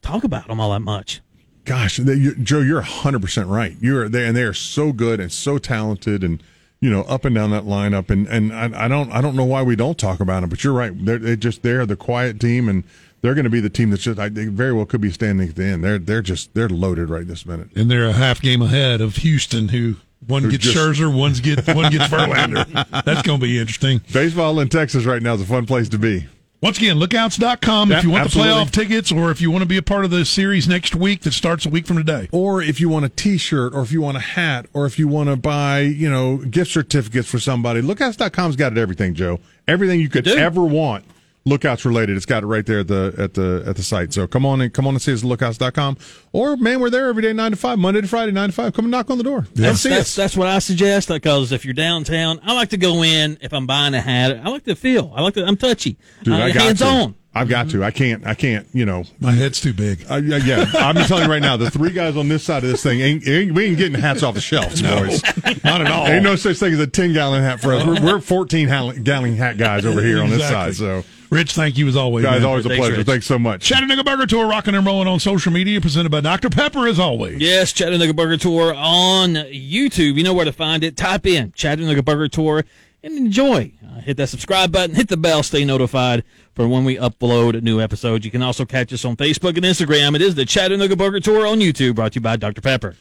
talk 0.02 0.24
about 0.24 0.48
them 0.48 0.60
all 0.60 0.72
that 0.72 0.80
much. 0.80 1.22
Gosh, 1.66 1.98
they, 1.98 2.14
you, 2.16 2.36
Joe, 2.36 2.62
you're 2.62 2.82
hundred 2.82 3.22
percent 3.22 3.48
right. 3.48 3.76
You're 3.82 4.08
there, 4.10 4.26
and 4.26 4.36
they 4.38 4.44
are 4.44 4.54
so 4.54 4.92
good 4.94 5.20
and 5.20 5.32
so 5.32 5.58
talented, 5.58 6.24
and 6.24 6.42
you 6.80 6.90
know, 6.90 7.02
up 7.04 7.26
and 7.26 7.34
down 7.36 7.52
that 7.52 7.64
lineup. 7.64 8.10
And 8.10 8.28
and 8.28 8.54
I, 8.54 8.86
I 8.86 8.88
don't 8.88 9.12
I 9.12 9.22
don't 9.22 9.36
know 9.36 9.46
why 9.46 9.64
we 9.64 9.76
don't 9.76 9.98
talk 9.98 10.20
about 10.20 10.42
them, 10.42 10.50
but 10.50 10.64
you're 10.64 10.74
right. 10.74 10.92
They're 11.06 11.18
they 11.18 11.36
just 11.36 11.64
they're 11.64 11.86
the 11.86 11.96
quiet 11.96 12.40
team, 12.40 12.70
and 12.70 12.84
they're 13.22 13.34
going 13.34 13.46
to 13.46 13.50
be 13.50 13.60
the 13.60 13.70
team 13.70 13.90
that's 13.90 14.04
just 14.04 14.20
I, 14.20 14.30
they 14.30 14.46
very 14.46 14.72
well 14.74 14.86
could 14.86 15.02
be 15.02 15.12
standing 15.12 15.50
at 15.50 15.56
the 15.56 15.66
end. 15.66 15.84
They're 15.84 16.00
they're 16.00 16.22
just 16.22 16.54
they're 16.54 16.70
loaded 16.70 17.10
right 17.10 17.28
this 17.28 17.46
minute. 17.46 17.70
and 17.76 17.90
they're 17.90 18.08
a 18.08 18.14
half 18.14 18.42
game 18.42 18.62
ahead 18.62 19.02
of 19.02 19.16
Houston, 19.18 19.70
who 19.70 19.96
one 20.28 20.48
gets 20.50 20.64
just- 20.66 20.78
Scherzer, 20.78 21.14
one's 21.16 21.40
get 21.40 21.66
one 21.68 21.92
gets 21.92 22.06
Verlander. 22.14 22.66
That's 23.04 23.22
going 23.24 23.40
to 23.40 23.46
be 23.46 23.60
interesting. 23.60 24.02
Baseball 24.14 24.60
in 24.60 24.70
Texas 24.70 25.06
right 25.06 25.22
now 25.22 25.34
is 25.34 25.42
a 25.42 25.46
fun 25.46 25.66
place 25.66 25.90
to 25.90 25.98
be. 25.98 26.28
Once 26.66 26.80
again, 26.80 26.98
lookouts.com 26.98 27.92
Yeah, 27.92 28.00
if 28.00 28.04
you 28.04 28.10
want 28.10 28.24
absolutely. 28.26 28.52
the 28.52 28.60
playoff 28.60 28.72
tickets 28.72 29.12
or 29.12 29.30
if 29.30 29.40
you 29.40 29.52
want 29.52 29.62
to 29.62 29.68
be 29.68 29.78
a 29.78 29.84
part 29.84 30.04
of 30.04 30.10
the 30.10 30.26
series 30.26 30.68
next 30.68 30.96
week 30.96 31.22
that 31.22 31.32
starts 31.34 31.64
a 31.68 31.70
week 31.70 31.86
from 31.86 31.96
today. 31.98 32.28
or 32.32 32.60
if 32.60 32.80
you 32.80 32.90
want 32.90 33.06
a 33.06 33.10
t-shirt 33.10 33.72
or 33.76 33.84
if 33.84 33.92
you 33.92 34.02
want 34.02 34.18
a 34.18 34.20
hat 34.20 34.66
or 34.74 34.88
if 34.88 34.98
you 34.98 35.08
want 35.08 35.30
to 35.30 35.36
buy 35.36 35.82
you 35.82 36.10
know 36.10 36.38
gift 36.38 36.72
certificates 36.72 37.30
for 37.30 37.38
somebody 37.38 37.82
lookouts.com's 37.84 38.56
got 38.56 38.72
it 38.72 38.80
everything 38.80 39.14
joe 39.14 39.40
everything 39.68 40.00
you 40.02 40.10
could 40.10 40.28
ever 40.28 40.64
want 40.64 41.06
lookouts 41.48 41.86
related 41.86 42.18
it's 42.18 42.26
got 42.26 42.42
it 42.42 42.48
right 42.48 42.66
there 42.66 42.80
at 42.80 42.88
the 42.88 43.14
at 43.20 43.36
the 43.36 43.64
at 43.68 43.76
the 43.76 43.84
site 43.84 44.12
so 44.12 44.26
come 44.26 44.46
on 44.48 44.62
and 44.62 44.74
come 44.74 44.88
on 44.88 44.96
and 44.96 45.02
see 45.02 45.14
us 45.14 45.22
at 45.22 45.28
lookouts.com 45.30 45.96
or 46.34 46.58
man 46.58 46.80
we're 46.80 46.90
there 46.90 47.08
every 47.08 47.22
day 47.22 47.34
9 47.34 47.52
to 47.52 47.58
5 47.58 47.78
monday 47.78 48.02
to 48.02 48.08
friday 48.08 48.32
9 48.32 48.50
to 48.50 48.56
5 48.56 48.74
come 48.74 48.86
and 48.86 48.92
knock 48.92 49.12
on 49.12 49.20
the 49.20 49.24
door 49.24 49.42
come 49.44 49.52
That's, 49.54 49.84
that's, 49.84 50.16
that's 50.16 50.36
what 50.36 50.48
I 50.48 50.58
suggest 50.60 51.10
because 51.10 51.52
if 51.52 51.64
you're 51.64 51.74
downtown, 51.76 52.40
I 52.44 52.54
like 52.54 52.70
to 52.70 52.78
go 52.78 53.04
in. 53.04 53.38
If 53.42 53.54
I'm 53.54 53.68
buying 53.68 53.94
a 53.94 54.02
hat, 54.02 54.42
I 54.44 54.50
like 54.50 54.64
to 54.64 54.76
feel. 54.76 55.12
I 55.16 55.22
like 55.22 55.36
to. 55.36 55.46
I'm 55.46 55.58
touchy. 55.58 55.98
Dude, 56.24 56.34
uh, 56.34 56.38
I 56.38 56.52
got 56.52 56.64
hands 56.64 56.80
to. 56.80 56.86
on. 56.86 57.16
I've 57.36 57.50
got 57.50 57.70
to. 57.72 57.84
I 57.84 57.92
can't. 57.92 58.26
I 58.26 58.34
can't. 58.34 58.66
You 58.74 58.86
know. 58.86 59.04
My 59.20 59.32
head's 59.34 59.60
too 59.60 59.74
big. 59.74 60.06
Uh, 60.10 60.16
yeah, 60.24 60.38
yeah. 60.38 60.66
I'm 60.76 60.96
just 60.96 61.10
telling 61.10 61.26
you 61.26 61.30
right 61.30 61.42
now. 61.42 61.58
The 61.58 61.70
three 61.70 61.92
guys 61.92 62.16
on 62.16 62.30
this 62.30 62.44
side 62.44 62.64
of 62.64 62.70
this 62.70 62.82
thing 62.82 63.02
ain't, 63.02 63.28
ain't 63.28 63.52
we 63.54 63.66
ain't 63.66 63.78
getting 63.78 64.00
hats 64.00 64.24
off 64.24 64.36
the 64.36 64.42
shelves, 64.42 64.82
boys. 64.82 65.22
Not 65.64 65.82
at 65.82 65.92
all. 65.92 66.08
Ain't 66.08 66.24
no 66.24 66.36
such 66.38 66.58
thing 66.58 66.74
as 66.74 66.80
a 66.80 66.88
10 66.88 67.12
gallon 67.14 67.44
hat 67.44 67.60
for 67.60 67.74
us. 67.74 67.86
We're, 67.86 68.02
we're 68.02 68.20
14 68.22 68.68
gallon 68.68 69.04
gallon 69.04 69.36
hat 69.36 69.58
guys 69.58 69.86
over 69.86 70.02
here 70.02 70.22
on 70.22 70.30
this 70.30 70.40
Exactly. 70.40 70.74
side. 70.74 71.04
So, 71.04 71.10
Rich, 71.30 71.54
thank 71.56 71.78
you 71.78 71.88
as 71.90 71.98
always. 71.98 72.24
guys, 72.24 72.40
man. 72.42 72.46
always 72.50 72.66
a 72.66 72.70
Thanks, 72.70 72.80
pleasure. 72.80 72.98
Rich. 73.00 73.08
Thanks 73.08 73.26
so 73.26 73.38
much. 73.38 73.64
Chattanooga 73.64 74.04
Burger 74.06 74.28
Tour, 74.28 74.48
rocking 74.48 74.74
and 74.76 74.86
rolling 74.86 75.08
on 75.10 75.20
social 75.20 75.52
media, 75.52 75.82
presented 75.82 76.12
by 76.12 76.22
Dr. 76.22 76.50
Pepper 76.50 76.88
as 76.88 77.00
always. 77.00 77.42
Yes, 77.42 77.74
Chattanooga 77.74 78.14
Burger 78.14 78.38
Tour 78.38 78.74
on 78.76 79.34
YouTube. 79.34 80.16
You 80.16 80.24
know 80.24 80.34
where 80.34 80.46
to 80.46 80.54
find 80.54 80.84
it. 80.84 80.96
Type 80.96 81.26
in 81.26 81.52
Chattanooga 81.54 82.04
Burger 82.04 82.28
Tour 82.30 82.64
and 83.06 83.18
enjoy. 83.18 83.72
Uh, 83.88 84.02
hit 84.02 84.18
that 84.18 84.28
subscribe 84.28 84.72
button, 84.72 84.96
hit 84.96 85.08
the 85.08 85.16
bell, 85.16 85.44
stay 85.44 85.64
notified 85.64 86.24
for 86.56 86.68
when 86.68 86.84
we 86.84 86.98
upload 86.98 87.62
new 87.62 87.80
episodes. 87.80 88.26
You 88.26 88.32
can 88.32 88.42
also 88.42 88.66
catch 88.66 88.92
us 88.92 89.06
on 89.06 89.16
Facebook 89.16 89.56
and 89.56 89.66
Instagram. 89.66 90.16
It 90.16 90.22
is 90.22 90.36
the 90.36 90.46
Chattanooga 90.46 90.96
Burger 90.96 91.20
Tour 91.20 91.46
on 91.46 91.60
YouTube, 91.60 91.96
brought 91.96 92.14
to 92.14 92.18
you 92.18 92.22
by 92.22 92.36
Dr. 92.36 92.62
Pepper. 92.62 92.96